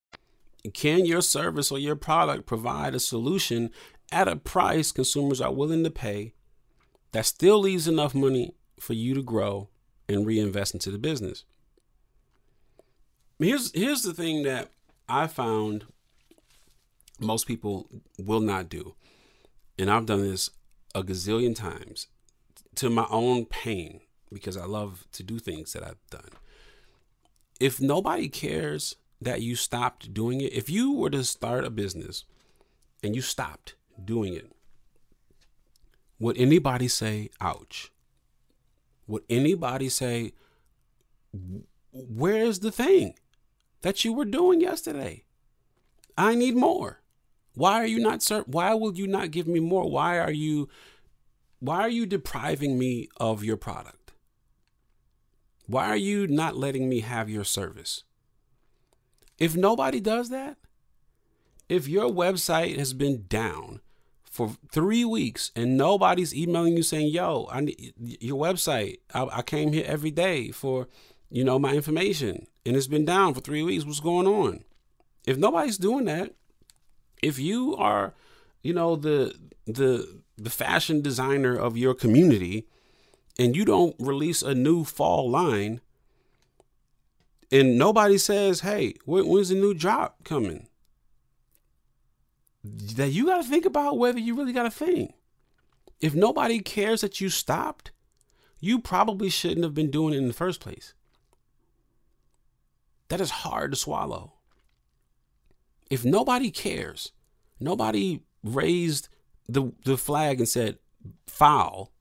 Can 0.73 1.05
your 1.05 1.21
service 1.21 1.71
or 1.71 1.79
your 1.79 1.95
product 1.95 2.45
provide 2.45 2.93
a 2.93 2.99
solution 2.99 3.71
at 4.11 4.27
a 4.27 4.35
price 4.35 4.91
consumers 4.91 5.41
are 5.41 5.53
willing 5.53 5.83
to 5.83 5.89
pay 5.89 6.33
that 7.11 7.25
still 7.25 7.59
leaves 7.59 7.87
enough 7.87 8.13
money 8.13 8.53
for 8.79 8.93
you 8.93 9.13
to 9.13 9.23
grow 9.23 9.69
and 10.07 10.25
reinvest 10.25 10.73
into 10.73 10.91
the 10.91 10.97
business? 10.97 11.45
Here's 13.39 13.71
here's 13.73 14.03
the 14.03 14.13
thing 14.13 14.43
that 14.43 14.69
I 15.09 15.27
found 15.27 15.85
most 17.19 17.47
people 17.47 17.87
will 18.19 18.39
not 18.39 18.69
do. 18.69 18.95
And 19.79 19.89
I've 19.89 20.05
done 20.05 20.21
this 20.21 20.49
a 20.93 21.03
gazillion 21.03 21.55
times 21.55 22.07
to 22.75 22.89
my 22.89 23.07
own 23.09 23.45
pain 23.45 24.01
because 24.31 24.57
I 24.57 24.65
love 24.65 25.05
to 25.13 25.23
do 25.23 25.39
things 25.39 25.73
that 25.73 25.83
I've 25.83 26.07
done. 26.09 26.29
If 27.59 27.79
nobody 27.79 28.29
cares 28.29 28.95
that 29.21 29.41
you 29.41 29.55
stopped 29.55 30.13
doing 30.13 30.41
it, 30.41 30.53
if 30.53 30.69
you 30.69 30.93
were 30.93 31.09
to 31.11 31.23
start 31.23 31.63
a 31.63 31.69
business 31.69 32.25
and 33.03 33.15
you 33.15 33.21
stopped 33.21 33.75
doing 34.03 34.33
it, 34.33 34.51
would 36.19 36.37
anybody 36.37 36.87
say, 36.87 37.29
ouch? 37.39 37.91
Would 39.07 39.23
anybody 39.29 39.89
say, 39.89 40.33
where's 41.91 42.59
the 42.59 42.71
thing 42.71 43.15
that 43.81 44.03
you 44.05 44.13
were 44.13 44.25
doing 44.25 44.61
yesterday? 44.61 45.23
I 46.17 46.35
need 46.35 46.55
more. 46.55 47.01
Why 47.53 47.73
are 47.81 47.85
you 47.85 47.99
not 47.99 48.21
sir? 48.23 48.43
Why 48.47 48.73
will 48.73 48.95
you 48.95 49.07
not 49.07 49.31
give 49.31 49.47
me 49.47 49.59
more? 49.59 49.89
Why 49.89 50.19
are 50.19 50.31
you 50.31 50.69
why 51.59 51.81
are 51.81 51.89
you 51.89 52.05
depriving 52.05 52.79
me 52.79 53.07
of 53.17 53.43
your 53.43 53.57
product? 53.57 54.13
Why 55.67 55.87
are 55.87 55.97
you 55.97 56.27
not 56.27 56.55
letting 56.55 56.89
me 56.89 57.01
have 57.01 57.29
your 57.29 57.43
service? 57.43 58.03
If 59.41 59.55
nobody 59.55 59.99
does 59.99 60.29
that, 60.29 60.57
if 61.67 61.87
your 61.87 62.11
website 62.11 62.77
has 62.77 62.93
been 62.93 63.25
down 63.27 63.81
for 64.23 64.55
three 64.71 65.03
weeks 65.03 65.49
and 65.55 65.75
nobody's 65.75 66.35
emailing 66.35 66.77
you 66.77 66.83
saying, 66.83 67.07
"Yo, 67.07 67.49
I 67.51 67.61
need 67.61 67.93
your 67.97 68.39
website. 68.39 68.99
I, 69.15 69.39
I 69.39 69.41
came 69.41 69.73
here 69.73 69.83
every 69.87 70.11
day 70.11 70.51
for, 70.51 70.87
you 71.31 71.43
know, 71.43 71.57
my 71.57 71.73
information, 71.73 72.45
and 72.67 72.75
it's 72.75 72.85
been 72.85 73.03
down 73.03 73.33
for 73.33 73.41
three 73.41 73.63
weeks. 73.63 73.83
What's 73.83 73.99
going 73.99 74.27
on?" 74.27 74.63
If 75.25 75.37
nobody's 75.37 75.79
doing 75.79 76.05
that, 76.05 76.35
if 77.23 77.39
you 77.39 77.75
are, 77.77 78.13
you 78.61 78.73
know, 78.75 78.95
the 78.95 79.33
the 79.65 80.21
the 80.37 80.51
fashion 80.51 81.01
designer 81.01 81.55
of 81.55 81.77
your 81.77 81.95
community, 81.95 82.67
and 83.39 83.55
you 83.55 83.65
don't 83.65 83.95
release 83.97 84.43
a 84.43 84.53
new 84.53 84.83
fall 84.83 85.27
line, 85.31 85.81
and 87.51 87.77
nobody 87.77 88.17
says, 88.17 88.61
"Hey, 88.61 88.95
when's 89.05 89.49
the 89.49 89.55
new 89.55 89.73
drop 89.73 90.23
coming?" 90.23 90.67
That 92.63 93.09
you 93.09 93.25
got 93.25 93.37
to 93.37 93.47
think 93.47 93.65
about 93.65 93.97
whether 93.97 94.19
you 94.19 94.35
really 94.35 94.53
got 94.53 94.65
a 94.65 94.71
thing. 94.71 95.13
If 95.99 96.15
nobody 96.15 96.59
cares 96.59 97.01
that 97.01 97.19
you 97.19 97.29
stopped, 97.29 97.91
you 98.59 98.79
probably 98.79 99.29
shouldn't 99.29 99.63
have 99.63 99.73
been 99.73 99.91
doing 99.91 100.13
it 100.13 100.17
in 100.17 100.27
the 100.27 100.33
first 100.33 100.59
place. 100.59 100.93
That 103.09 103.21
is 103.21 103.31
hard 103.31 103.71
to 103.71 103.77
swallow. 103.77 104.33
If 105.89 106.05
nobody 106.05 106.51
cares, 106.51 107.11
nobody 107.59 108.21
raised 108.43 109.09
the 109.49 109.73
the 109.83 109.97
flag 109.97 110.39
and 110.39 110.47
said 110.47 110.79
foul 111.27 111.91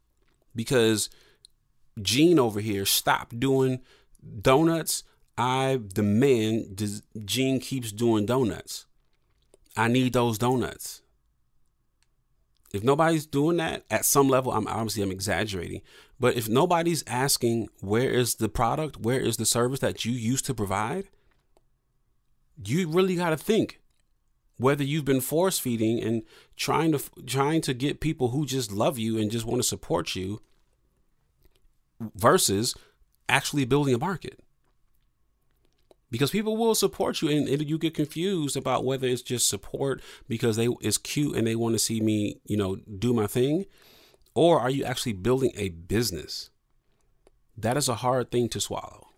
because 0.55 1.11
Gene 2.01 2.38
over 2.38 2.61
here 2.61 2.84
stopped 2.84 3.40
doing 3.40 3.80
donuts 4.40 5.03
I 5.41 5.80
demand 5.95 7.03
Gene 7.24 7.61
keeps 7.61 7.93
doing 7.93 8.26
donuts. 8.26 8.84
I 9.74 9.88
need 9.88 10.12
those 10.12 10.36
donuts. 10.36 11.01
If 12.74 12.84
nobody's 12.84 13.24
doing 13.24 13.57
that 13.57 13.84
at 13.91 14.05
some 14.05 14.28
level, 14.28 14.53
I'm 14.53 14.68
obviously 14.68 15.03
I'm 15.03 15.11
exaggerating, 15.11 15.80
but 16.20 16.36
if 16.36 16.47
nobody's 16.47 17.03
asking 17.07 17.70
where 17.80 18.11
is 18.11 18.34
the 18.34 18.51
product, 18.51 18.99
where 18.99 19.18
is 19.18 19.38
the 19.38 19.47
service 19.47 19.80
that 19.80 20.05
you 20.05 20.12
used 20.12 20.45
to 20.45 20.55
provide, 20.55 21.09
you 22.62 22.86
really 22.86 23.16
got 23.16 23.30
to 23.30 23.38
think 23.38 23.80
whether 24.59 24.84
you've 24.84 25.07
been 25.07 25.22
force 25.22 25.59
feeding 25.59 26.03
and 26.03 26.22
trying 26.55 26.93
to 26.93 27.01
trying 27.24 27.62
to 27.62 27.72
get 27.72 27.99
people 27.99 28.28
who 28.28 28.45
just 28.45 28.70
love 28.70 28.99
you 28.99 29.16
and 29.16 29.30
just 29.30 29.47
want 29.47 29.62
to 29.62 29.66
support 29.66 30.14
you 30.14 30.43
versus 32.14 32.74
actually 33.26 33.64
building 33.64 33.95
a 33.95 33.99
market. 33.99 34.38
Because 36.11 36.30
people 36.30 36.56
will 36.56 36.74
support 36.74 37.22
you 37.22 37.28
and, 37.28 37.48
and 37.48 37.68
you 37.68 37.78
get 37.78 37.94
confused 37.94 38.56
about 38.56 38.84
whether 38.84 39.06
it's 39.06 39.22
just 39.22 39.48
support 39.48 40.02
because 40.28 40.56
they 40.56 40.68
it's 40.80 40.98
cute 40.98 41.36
and 41.36 41.46
they 41.46 41.54
want 41.54 41.74
to 41.74 41.78
see 41.78 42.00
me, 42.00 42.40
you 42.44 42.56
know, 42.56 42.76
do 42.76 43.12
my 43.14 43.26
thing, 43.26 43.66
or 44.34 44.58
are 44.61 44.70
you 44.70 44.84
actually 44.84 45.12
building 45.12 45.52
a 45.54 45.68
business? 45.68 46.50
That 47.56 47.76
is 47.76 47.88
a 47.88 47.96
hard 47.96 48.30
thing 48.30 48.48
to 48.50 48.61
swallow. 48.61 49.08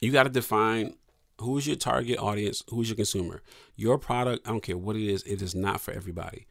You 0.00 0.10
got 0.10 0.24
to 0.24 0.30
define 0.30 0.96
who 1.40 1.58
is 1.58 1.66
your 1.66 1.76
target 1.76 2.18
audience, 2.18 2.62
who 2.68 2.82
is 2.82 2.88
your 2.88 2.96
consumer. 2.96 3.42
Your 3.76 3.98
product, 3.98 4.46
I 4.46 4.50
don't 4.50 4.62
care 4.62 4.76
what 4.76 4.96
it 4.96 5.08
is, 5.08 5.22
it 5.22 5.40
is 5.40 5.54
not 5.54 5.80
for 5.80 5.92
everybody. 5.92 6.46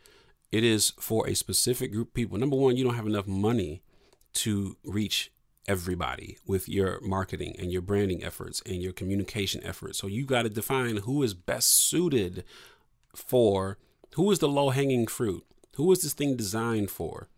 It 0.51 0.64
is 0.64 0.93
for 0.99 1.28
a 1.28 1.34
specific 1.34 1.91
group 1.91 2.09
of 2.09 2.14
people. 2.14 2.38
Number 2.38 2.55
one, 2.55 2.76
you 2.76 2.84
don't 2.84 2.95
have 2.95 3.05
enough 3.05 3.28
money 3.28 3.84
to 4.34 4.78
reach 4.84 5.32
everybody 5.68 6.38
with 6.45 6.68
your 6.68 6.99
marketing 7.01 7.55
and 7.59 7.72
your 7.72 7.82
branding 7.82 8.24
efforts 8.24 8.62
and 8.66 8.82
your 8.82 8.93
communication 8.93 9.64
efforts. 9.64 9.99
So 9.99 10.07
you 10.07 10.26
got 10.26 10.43
to 10.43 10.49
define 10.49 10.97
who 10.97 11.24
is 11.24 11.34
best 11.34 11.70
suited 11.70 12.43
for 13.16 13.78
who 14.16 14.32
is 14.32 14.39
the 14.39 14.47
low 14.47 14.72
hanging 14.72 15.07
fruit? 15.07 15.45
Who 15.76 15.91
is 15.91 16.01
this 16.01 16.14
thing 16.14 16.36
designed 16.36 16.91
for? 16.91 17.30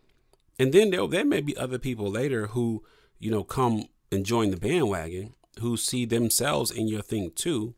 And 0.58 0.74
then 0.74 0.90
there, 0.90 1.08
there 1.08 1.26
may 1.26 1.42
be 1.42 1.56
other 1.58 1.78
people 1.78 2.10
later 2.10 2.48
who, 2.48 2.84
you 3.20 3.30
know, 3.30 3.44
come 3.44 3.86
and 4.12 4.26
join 4.26 4.52
the 4.52 4.58
bandwagon 4.58 5.34
who 5.60 5.78
see 5.78 6.06
themselves 6.06 6.72
in 6.72 6.88
your 6.88 7.02
thing 7.02 7.32
too. 7.36 7.76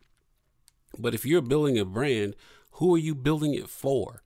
But 0.97 1.13
if 1.13 1.25
you're 1.25 1.41
building 1.41 1.77
a 1.77 1.85
brand, 1.85 2.35
who 2.71 2.95
are 2.95 2.99
you 2.99 3.15
building 3.15 3.53
it 3.53 3.69
for? 3.69 4.21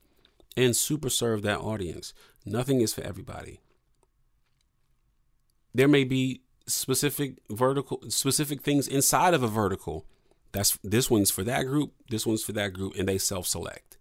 And 0.56 0.76
super 0.76 1.08
serve 1.08 1.42
that 1.42 1.60
audience. 1.60 2.12
Nothing 2.44 2.80
is 2.80 2.92
for 2.94 3.02
everybody 3.02 3.60
there 5.74 5.88
may 5.88 6.04
be 6.04 6.42
specific 6.66 7.38
vertical 7.50 8.00
specific 8.08 8.62
things 8.62 8.86
inside 8.86 9.34
of 9.34 9.42
a 9.42 9.48
vertical. 9.48 10.06
That's 10.52 10.78
this 10.82 11.10
one's 11.10 11.30
for 11.30 11.44
that 11.44 11.64
group 11.64 11.92
this 12.08 12.26
one's 12.26 12.42
for 12.42 12.52
that 12.52 12.72
group 12.72 12.94
and 12.96 13.08
they 13.08 13.18
self-select. 13.18 13.98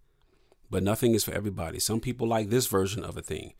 But 0.70 0.84
nothing 0.84 1.16
is 1.16 1.24
for 1.24 1.34
everybody. 1.34 1.80
Some 1.80 2.00
people 2.00 2.28
like 2.28 2.50
this 2.50 2.68
version 2.68 3.04
of 3.04 3.18
a 3.18 3.22
thing 3.22 3.54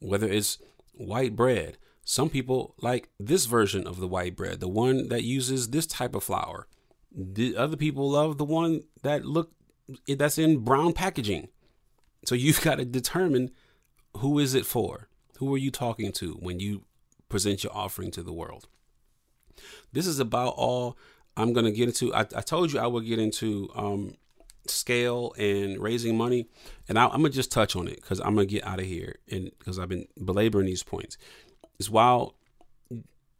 whether 0.00 0.28
it's 0.28 0.58
white 0.92 1.36
bread. 1.36 1.78
Some 2.04 2.28
people 2.28 2.74
like 2.80 3.08
this 3.18 3.46
version 3.46 3.86
of 3.86 3.98
the 3.98 4.08
white 4.08 4.36
bread 4.36 4.60
the 4.60 4.68
one 4.68 5.08
that 5.08 5.24
uses 5.24 5.68
this 5.68 5.86
type 5.86 6.14
of 6.14 6.24
flour. 6.24 6.66
The 7.16 7.56
other 7.56 7.76
people 7.76 8.10
love 8.10 8.38
the 8.38 8.44
one 8.44 8.82
that 9.02 9.24
look 9.24 9.52
that's 10.08 10.38
in 10.38 10.58
brown 10.58 10.92
packaging. 10.92 11.48
So 12.24 12.34
you've 12.34 12.60
got 12.62 12.76
to 12.76 12.84
determine 12.84 13.50
who 14.18 14.38
is 14.38 14.54
it 14.54 14.66
for? 14.66 15.08
Who 15.38 15.52
are 15.54 15.58
you 15.58 15.70
talking 15.70 16.12
to 16.12 16.34
when 16.34 16.60
you 16.60 16.84
present 17.34 17.64
your 17.64 17.76
offering 17.76 18.12
to 18.12 18.22
the 18.22 18.32
world. 18.32 18.68
This 19.92 20.06
is 20.06 20.20
about 20.20 20.54
all 20.56 20.96
I'm 21.36 21.52
going 21.52 21.66
to 21.66 21.72
get 21.72 21.88
into. 21.88 22.14
I, 22.14 22.20
I, 22.20 22.42
told 22.42 22.72
you 22.72 22.78
I 22.78 22.86
would 22.86 23.04
get 23.04 23.18
into 23.18 23.68
um, 23.74 24.14
scale 24.68 25.34
and 25.36 25.80
raising 25.80 26.16
money, 26.16 26.46
and 26.88 26.96
I, 26.96 27.06
am 27.06 27.10
gonna 27.10 27.30
just 27.30 27.50
touch 27.50 27.74
on 27.74 27.88
it 27.88 27.96
because 27.96 28.20
I'm 28.20 28.36
gonna 28.36 28.46
get 28.46 28.64
out 28.64 28.78
of 28.78 28.84
here, 28.84 29.16
and 29.28 29.50
because 29.58 29.80
I've 29.80 29.88
been 29.88 30.06
belaboring 30.24 30.66
these 30.66 30.84
points. 30.84 31.18
Is 31.80 31.90
while 31.90 32.36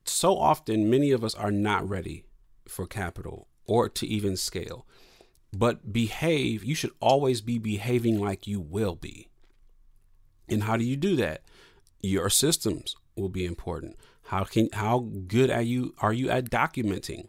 so 0.04 0.36
often 0.36 0.90
many 0.90 1.12
of 1.12 1.22
us 1.22 1.36
are 1.36 1.52
not 1.52 1.88
ready 1.88 2.24
for 2.66 2.88
capital 2.88 3.46
or 3.64 3.88
to 3.90 4.08
even 4.08 4.36
scale, 4.36 4.88
but 5.56 5.92
behave. 5.92 6.64
You 6.64 6.74
should 6.74 6.90
always 6.98 7.42
be 7.42 7.60
behaving 7.60 8.18
like 8.18 8.48
you 8.48 8.60
will 8.60 8.96
be. 8.96 9.28
And 10.48 10.64
how 10.64 10.76
do 10.76 10.82
you 10.82 10.96
do 10.96 11.14
that? 11.14 11.42
Your 12.02 12.28
systems 12.28 12.96
will 13.16 13.28
be 13.28 13.44
important. 13.44 13.96
How 14.24 14.44
can 14.44 14.68
how 14.72 15.08
good 15.26 15.50
are 15.50 15.62
you 15.62 15.94
are 15.98 16.12
you 16.12 16.30
at 16.30 16.50
documenting 16.50 17.28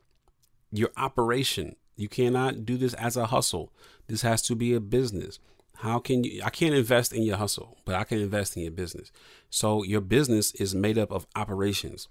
your 0.72 0.90
operation? 0.98 1.76
You 1.96 2.10
cannot 2.10 2.66
do 2.66 2.78
this 2.78 2.94
as 2.96 3.18
a 3.18 3.28
hustle. 3.28 3.72
This 4.08 4.22
has 4.22 4.42
to 4.44 4.56
be 4.56 4.74
a 4.74 4.80
business. 4.80 5.40
How 5.78 6.00
can 6.00 6.24
you 6.24 6.42
I 6.44 6.50
can't 6.50 6.76
invest 6.76 7.14
in 7.14 7.24
your 7.24 7.38
hustle, 7.38 7.78
but 7.86 7.96
I 7.96 8.04
can 8.04 8.20
invest 8.20 8.56
in 8.56 8.64
your 8.64 8.72
business. 8.72 9.12
So 9.50 9.84
your 9.84 10.02
business 10.02 10.54
is 10.56 10.74
made 10.74 10.98
up 10.98 11.12
of 11.12 11.28
operations. 11.36 12.08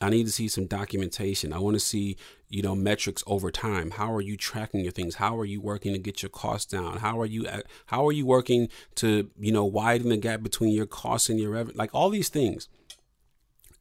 I 0.00 0.10
need 0.10 0.26
to 0.26 0.32
see 0.32 0.48
some 0.48 0.66
documentation. 0.66 1.54
I 1.54 1.58
want 1.58 1.74
to 1.74 1.80
see, 1.80 2.18
you 2.50 2.60
know, 2.60 2.74
metrics 2.74 3.24
over 3.26 3.50
time. 3.50 3.92
How 3.92 4.12
are 4.12 4.20
you 4.20 4.36
tracking 4.36 4.80
your 4.80 4.92
things? 4.92 5.14
How 5.14 5.38
are 5.38 5.46
you 5.46 5.62
working 5.62 5.94
to 5.94 5.98
get 5.98 6.22
your 6.22 6.28
costs 6.28 6.70
down? 6.70 6.98
How 6.98 7.18
are 7.18 7.26
you 7.26 7.46
how 7.86 8.06
are 8.06 8.12
you 8.12 8.26
working 8.26 8.68
to, 8.96 9.30
you 9.38 9.52
know, 9.52 9.64
widen 9.64 10.10
the 10.10 10.18
gap 10.18 10.42
between 10.42 10.74
your 10.74 10.84
costs 10.84 11.30
and 11.30 11.40
your 11.40 11.50
revenue? 11.52 11.78
Like 11.78 11.94
all 11.94 12.10
these 12.10 12.28
things 12.28 12.68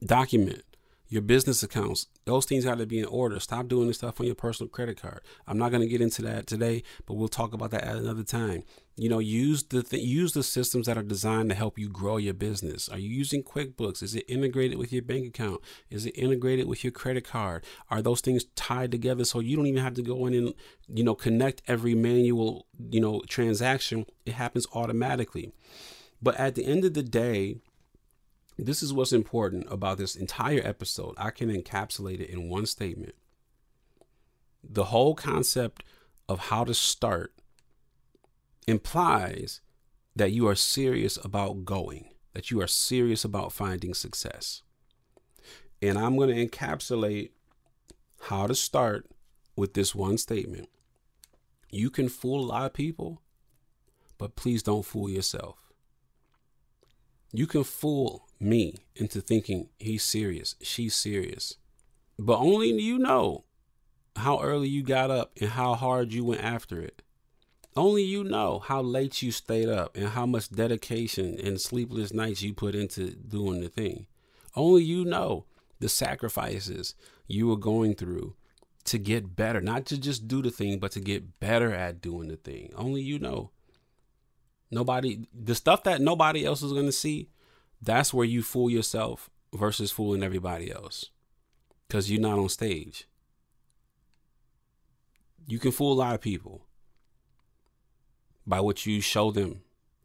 document 0.03 0.63
your 1.07 1.21
business 1.21 1.61
accounts. 1.61 2.07
Those 2.25 2.45
things 2.45 2.63
have 2.63 2.79
to 2.79 2.85
be 2.85 2.99
in 2.99 3.05
order. 3.05 3.39
Stop 3.39 3.67
doing 3.67 3.87
this 3.87 3.97
stuff 3.97 4.19
on 4.19 4.25
your 4.25 4.35
personal 4.35 4.69
credit 4.69 4.99
card. 4.99 5.21
I'm 5.47 5.57
not 5.57 5.69
going 5.69 5.81
to 5.81 5.87
get 5.87 6.01
into 6.01 6.21
that 6.23 6.47
today, 6.47 6.83
but 7.05 7.13
we'll 7.13 7.27
talk 7.27 7.53
about 7.53 7.71
that 7.71 7.83
at 7.83 7.95
another 7.95 8.23
time. 8.23 8.63
You 8.97 9.09
know, 9.09 9.19
use 9.19 9.63
the 9.63 9.83
th- 9.83 10.01
use 10.01 10.33
the 10.33 10.41
systems 10.41 10.87
that 10.87 10.97
are 10.97 11.03
designed 11.03 11.49
to 11.49 11.55
help 11.55 11.77
you 11.77 11.89
grow 11.89 12.17
your 12.17 12.33
business. 12.33 12.89
Are 12.89 12.97
you 12.97 13.09
using 13.09 13.43
QuickBooks? 13.43 14.01
Is 14.01 14.15
it 14.15 14.25
integrated 14.27 14.77
with 14.77 14.91
your 14.91 15.03
bank 15.03 15.27
account? 15.27 15.61
Is 15.89 16.05
it 16.05 16.17
integrated 16.17 16.67
with 16.67 16.83
your 16.83 16.91
credit 16.91 17.25
card? 17.25 17.63
Are 17.89 18.01
those 18.01 18.21
things 18.21 18.45
tied 18.55 18.91
together 18.91 19.25
so 19.25 19.39
you 19.41 19.55
don't 19.55 19.67
even 19.67 19.83
have 19.83 19.95
to 19.95 20.01
go 20.01 20.25
in 20.25 20.33
and 20.33 20.53
you 20.87 21.03
know 21.03 21.15
connect 21.15 21.61
every 21.67 21.93
manual 21.93 22.67
you 22.89 23.01
know 23.01 23.21
transaction? 23.27 24.05
It 24.25 24.33
happens 24.33 24.65
automatically. 24.73 25.51
But 26.21 26.35
at 26.35 26.55
the 26.55 26.65
end 26.65 26.85
of 26.85 26.93
the 26.93 27.03
day, 27.03 27.57
this 28.57 28.81
is 28.81 28.93
what's 28.93 29.11
important 29.11 29.65
about 29.69 29.97
this 29.97 30.15
entire 30.15 30.61
episode. 30.63 31.15
I 31.17 31.31
can 31.31 31.49
encapsulate 31.49 32.21
it 32.21 32.29
in 32.29 32.49
one 32.49 32.65
statement. 32.65 33.15
The 34.63 34.85
whole 34.85 35.13
concept 35.13 35.83
of 36.27 36.39
how 36.39 36.63
to 36.63 36.73
start 36.73 37.33
implies 38.67 39.61
that 40.15 40.31
you 40.31 40.47
are 40.47 40.55
serious 40.55 41.17
about 41.23 41.65
going, 41.65 42.09
that 42.33 42.49
you 42.49 42.61
are 42.61 42.67
serious 42.67 43.25
about 43.25 43.51
finding 43.51 43.93
success. 43.93 44.63
And 45.81 45.97
I'm 45.97 46.15
going 46.15 46.33
to 46.33 46.47
encapsulate 46.47 47.31
how 48.21 48.47
to 48.47 48.55
start 48.55 49.07
with 49.55 49.73
this 49.73 49.93
one 49.93 50.17
statement. 50.17 50.69
You 51.69 51.89
can 51.89 52.07
fool 52.09 52.39
a 52.39 52.47
lot 52.47 52.65
of 52.65 52.73
people, 52.73 53.21
but 54.17 54.35
please 54.35 54.63
don't 54.63 54.85
fool 54.85 55.09
yourself. 55.09 55.57
You 57.33 57.47
can 57.47 57.65
fool 57.65 58.24
me 58.39 58.75
into 58.95 59.21
thinking 59.21 59.69
he's 59.79 60.03
serious, 60.03 60.55
she's 60.61 60.95
serious. 60.95 61.55
But 62.17 62.37
only 62.39 62.71
you 62.71 62.97
know 62.97 63.45
how 64.15 64.41
early 64.41 64.69
you 64.69 64.83
got 64.83 65.11
up 65.11 65.31
and 65.39 65.51
how 65.51 65.75
hard 65.75 66.13
you 66.13 66.23
went 66.23 66.43
after 66.43 66.81
it. 66.81 67.01
Only 67.75 68.03
you 68.03 68.23
know 68.23 68.59
how 68.59 68.81
late 68.81 69.21
you 69.21 69.31
stayed 69.31 69.67
up 69.67 69.97
and 69.97 70.07
how 70.09 70.25
much 70.25 70.49
dedication 70.49 71.37
and 71.43 71.59
sleepless 71.59 72.13
nights 72.13 72.41
you 72.41 72.53
put 72.53 72.73
into 72.73 73.11
doing 73.11 73.59
the 73.59 73.67
thing. 73.67 74.07
Only 74.55 74.83
you 74.83 75.03
know 75.03 75.45
the 75.79 75.89
sacrifices 75.89 76.95
you 77.27 77.47
were 77.47 77.57
going 77.57 77.95
through 77.95 78.35
to 78.85 78.97
get 78.97 79.35
better, 79.35 79.59
not 79.59 79.85
to 79.87 79.99
just 79.99 80.27
do 80.27 80.41
the 80.41 80.51
thing, 80.51 80.79
but 80.79 80.91
to 80.91 81.01
get 81.01 81.39
better 81.39 81.73
at 81.73 82.01
doing 82.01 82.29
the 82.29 82.37
thing. 82.37 82.71
Only 82.75 83.01
you 83.01 83.19
know. 83.19 83.51
Nobody, 84.71 85.27
the 85.33 85.55
stuff 85.55 85.83
that 85.83 86.01
nobody 86.01 86.45
else 86.45 86.63
is 86.63 86.73
going 86.73 86.85
to 86.85 86.91
see, 86.91 87.29
that's 87.81 88.13
where 88.13 88.25
you 88.25 88.41
fool 88.41 88.69
yourself 88.69 89.29
versus 89.53 89.91
fooling 89.91 90.23
everybody 90.23 90.71
else 90.71 91.11
because 91.87 92.11
you're 92.11 92.21
not 92.21 92.39
on 92.39 92.49
stage. 92.49 93.07
You 95.47 95.59
can 95.59 95.71
fool 95.71 95.93
a 95.93 96.01
lot 96.01 96.15
of 96.15 96.21
people 96.21 96.65
by 98.47 98.59
what 98.59 98.85
you 98.85 99.01
show 99.01 99.31
them 99.31 99.61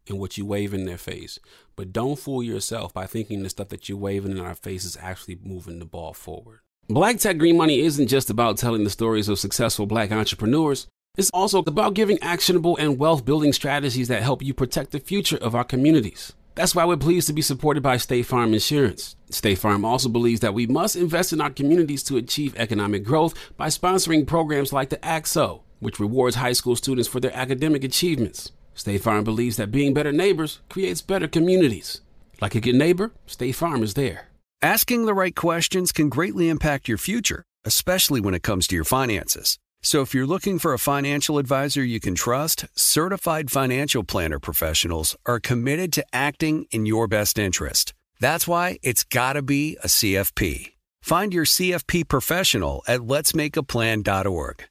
and 0.08 0.18
what 0.18 0.36
you 0.36 0.44
wave 0.44 0.74
in 0.74 0.84
their 0.84 0.98
face. 0.98 1.38
But 1.76 1.92
don't 1.92 2.18
fool 2.18 2.42
yourself 2.42 2.92
by 2.92 3.06
thinking 3.06 3.42
the 3.42 3.50
stuff 3.50 3.68
that 3.68 3.88
you're 3.88 3.98
waving 3.98 4.32
in 4.32 4.40
our 4.40 4.54
face 4.54 4.84
is 4.84 4.98
actually 5.00 5.38
moving 5.42 5.78
the 5.78 5.84
ball 5.84 6.12
forward. 6.12 6.60
Black 6.88 7.18
Tech 7.18 7.38
Green 7.38 7.56
Money 7.56 7.80
isn't 7.80 8.08
just 8.08 8.30
about 8.30 8.58
telling 8.58 8.84
the 8.84 8.90
stories 8.90 9.28
of 9.28 9.38
successful 9.38 9.86
black 9.86 10.10
entrepreneurs. 10.10 10.88
It's 11.16 11.30
also 11.30 11.60
about 11.60 11.94
giving 11.94 12.18
actionable 12.20 12.76
and 12.76 12.98
wealth 12.98 13.24
building 13.24 13.52
strategies 13.52 14.08
that 14.08 14.22
help 14.22 14.42
you 14.42 14.52
protect 14.52 14.90
the 14.90 15.00
future 15.00 15.36
of 15.36 15.54
our 15.54 15.64
communities. 15.64 16.32
That's 16.54 16.74
why 16.74 16.84
we're 16.84 16.96
pleased 16.96 17.28
to 17.28 17.32
be 17.32 17.42
supported 17.42 17.82
by 17.82 17.96
State 17.96 18.26
Farm 18.26 18.52
Insurance. 18.52 19.14
State 19.30 19.58
Farm 19.58 19.84
also 19.84 20.08
believes 20.08 20.40
that 20.40 20.54
we 20.54 20.66
must 20.66 20.96
invest 20.96 21.32
in 21.32 21.40
our 21.40 21.50
communities 21.50 22.02
to 22.04 22.16
achieve 22.16 22.56
economic 22.56 23.04
growth 23.04 23.34
by 23.56 23.68
sponsoring 23.68 24.26
programs 24.26 24.72
like 24.72 24.90
the 24.90 25.02
ACT-SO, 25.04 25.62
which 25.78 26.00
rewards 26.00 26.36
high 26.36 26.52
school 26.52 26.76
students 26.76 27.08
for 27.08 27.20
their 27.20 27.34
academic 27.36 27.84
achievements. 27.84 28.52
State 28.74 29.02
Farm 29.02 29.24
believes 29.24 29.56
that 29.56 29.70
being 29.70 29.94
better 29.94 30.12
neighbors 30.12 30.60
creates 30.68 31.02
better 31.02 31.28
communities. 31.28 32.00
Like 32.40 32.54
a 32.54 32.60
good 32.60 32.74
neighbor, 32.74 33.12
State 33.26 33.52
Farm 33.52 33.82
is 33.82 33.94
there. 33.94 34.28
Asking 34.62 35.06
the 35.06 35.14
right 35.14 35.34
questions 35.34 35.92
can 35.92 36.08
greatly 36.08 36.48
impact 36.48 36.88
your 36.88 36.98
future, 36.98 37.44
especially 37.64 38.20
when 38.20 38.34
it 38.34 38.42
comes 38.42 38.66
to 38.66 38.74
your 38.74 38.84
finances. 38.84 39.58
So 39.82 40.02
if 40.02 40.14
you're 40.14 40.26
looking 40.26 40.58
for 40.58 40.74
a 40.74 40.78
financial 40.78 41.38
advisor 41.38 41.82
you 41.82 42.00
can 42.00 42.14
trust, 42.14 42.66
certified 42.74 43.50
financial 43.50 44.04
planner 44.04 44.38
professionals 44.38 45.16
are 45.24 45.40
committed 45.40 45.92
to 45.94 46.04
acting 46.12 46.66
in 46.70 46.84
your 46.84 47.08
best 47.08 47.38
interest. 47.38 47.94
That's 48.20 48.46
why 48.46 48.78
it's 48.82 49.04
got 49.04 49.32
to 49.34 49.42
be 49.42 49.78
a 49.82 49.86
CFP. 49.86 50.72
Find 51.00 51.32
your 51.32 51.46
CFP 51.46 52.08
professional 52.08 52.82
at 52.86 53.00
letsmakeaplan.org. 53.00 54.64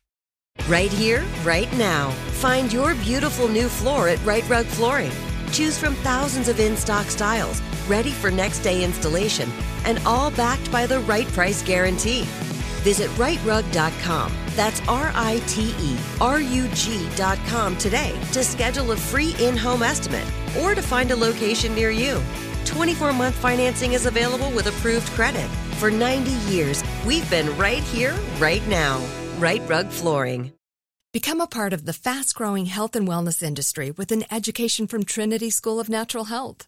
Right 0.68 0.92
here, 0.92 1.26
right 1.44 1.72
now. 1.78 2.12
Find 2.42 2.72
your 2.72 2.94
beautiful 2.96 3.48
new 3.48 3.68
floor 3.68 4.08
at 4.10 4.24
Rite 4.24 4.48
Rug 4.48 4.66
Flooring. 4.68 5.12
Choose 5.52 5.78
from 5.80 5.96
thousands 5.96 6.48
of 6.48 6.60
in 6.60 6.78
stock 6.78 7.08
styles, 7.08 7.62
ready 7.88 8.12
for 8.12 8.30
next 8.30 8.60
day 8.60 8.84
installation, 8.84 9.50
and 9.86 10.00
all 10.06 10.30
backed 10.32 10.72
by 10.72 10.86
the 10.86 11.00
right 11.02 11.28
price 11.30 11.64
guarantee. 11.64 12.28
Visit 12.80 13.10
riterug.com. 13.12 14.34
That's 14.56 14.82
R 14.88 15.12
I 15.14 15.42
T 15.48 15.74
E 15.80 15.98
R 16.20 16.42
U 16.42 16.68
G.com 16.74 17.78
today 17.78 18.20
to 18.32 18.44
schedule 18.44 18.92
a 18.92 18.98
free 18.98 19.36
in 19.40 19.56
home 19.56 19.84
estimate 19.84 20.28
or 20.60 20.76
to 20.76 20.82
find 20.82 21.12
a 21.12 21.16
location 21.16 21.74
near 21.76 21.92
you. 21.92 22.22
24 22.66 23.14
month 23.14 23.36
financing 23.36 23.94
is 23.94 24.06
available 24.06 24.52
with 24.52 24.68
approved 24.68 25.08
credit. 25.12 25.48
For 25.80 25.90
90 25.90 26.32
years, 26.52 26.84
we've 27.06 27.30
been 27.30 27.56
right 27.58 27.84
here, 27.84 28.16
right 28.38 28.66
now. 28.68 29.02
Rite 29.38 29.68
Rug 29.70 29.88
Flooring. 29.88 30.52
Become 31.12 31.42
a 31.42 31.48
part 31.48 31.74
of 31.74 31.86
the 31.86 31.94
fast 31.94 32.36
growing 32.36 32.68
health 32.68 32.96
and 32.96 33.08
wellness 33.08 33.42
industry 33.42 33.90
with 33.90 34.12
an 34.12 34.26
education 34.30 34.86
from 34.86 35.04
Trinity 35.04 35.50
School 35.50 35.80
of 35.80 35.90
Natural 35.90 36.26
Health. 36.26 36.68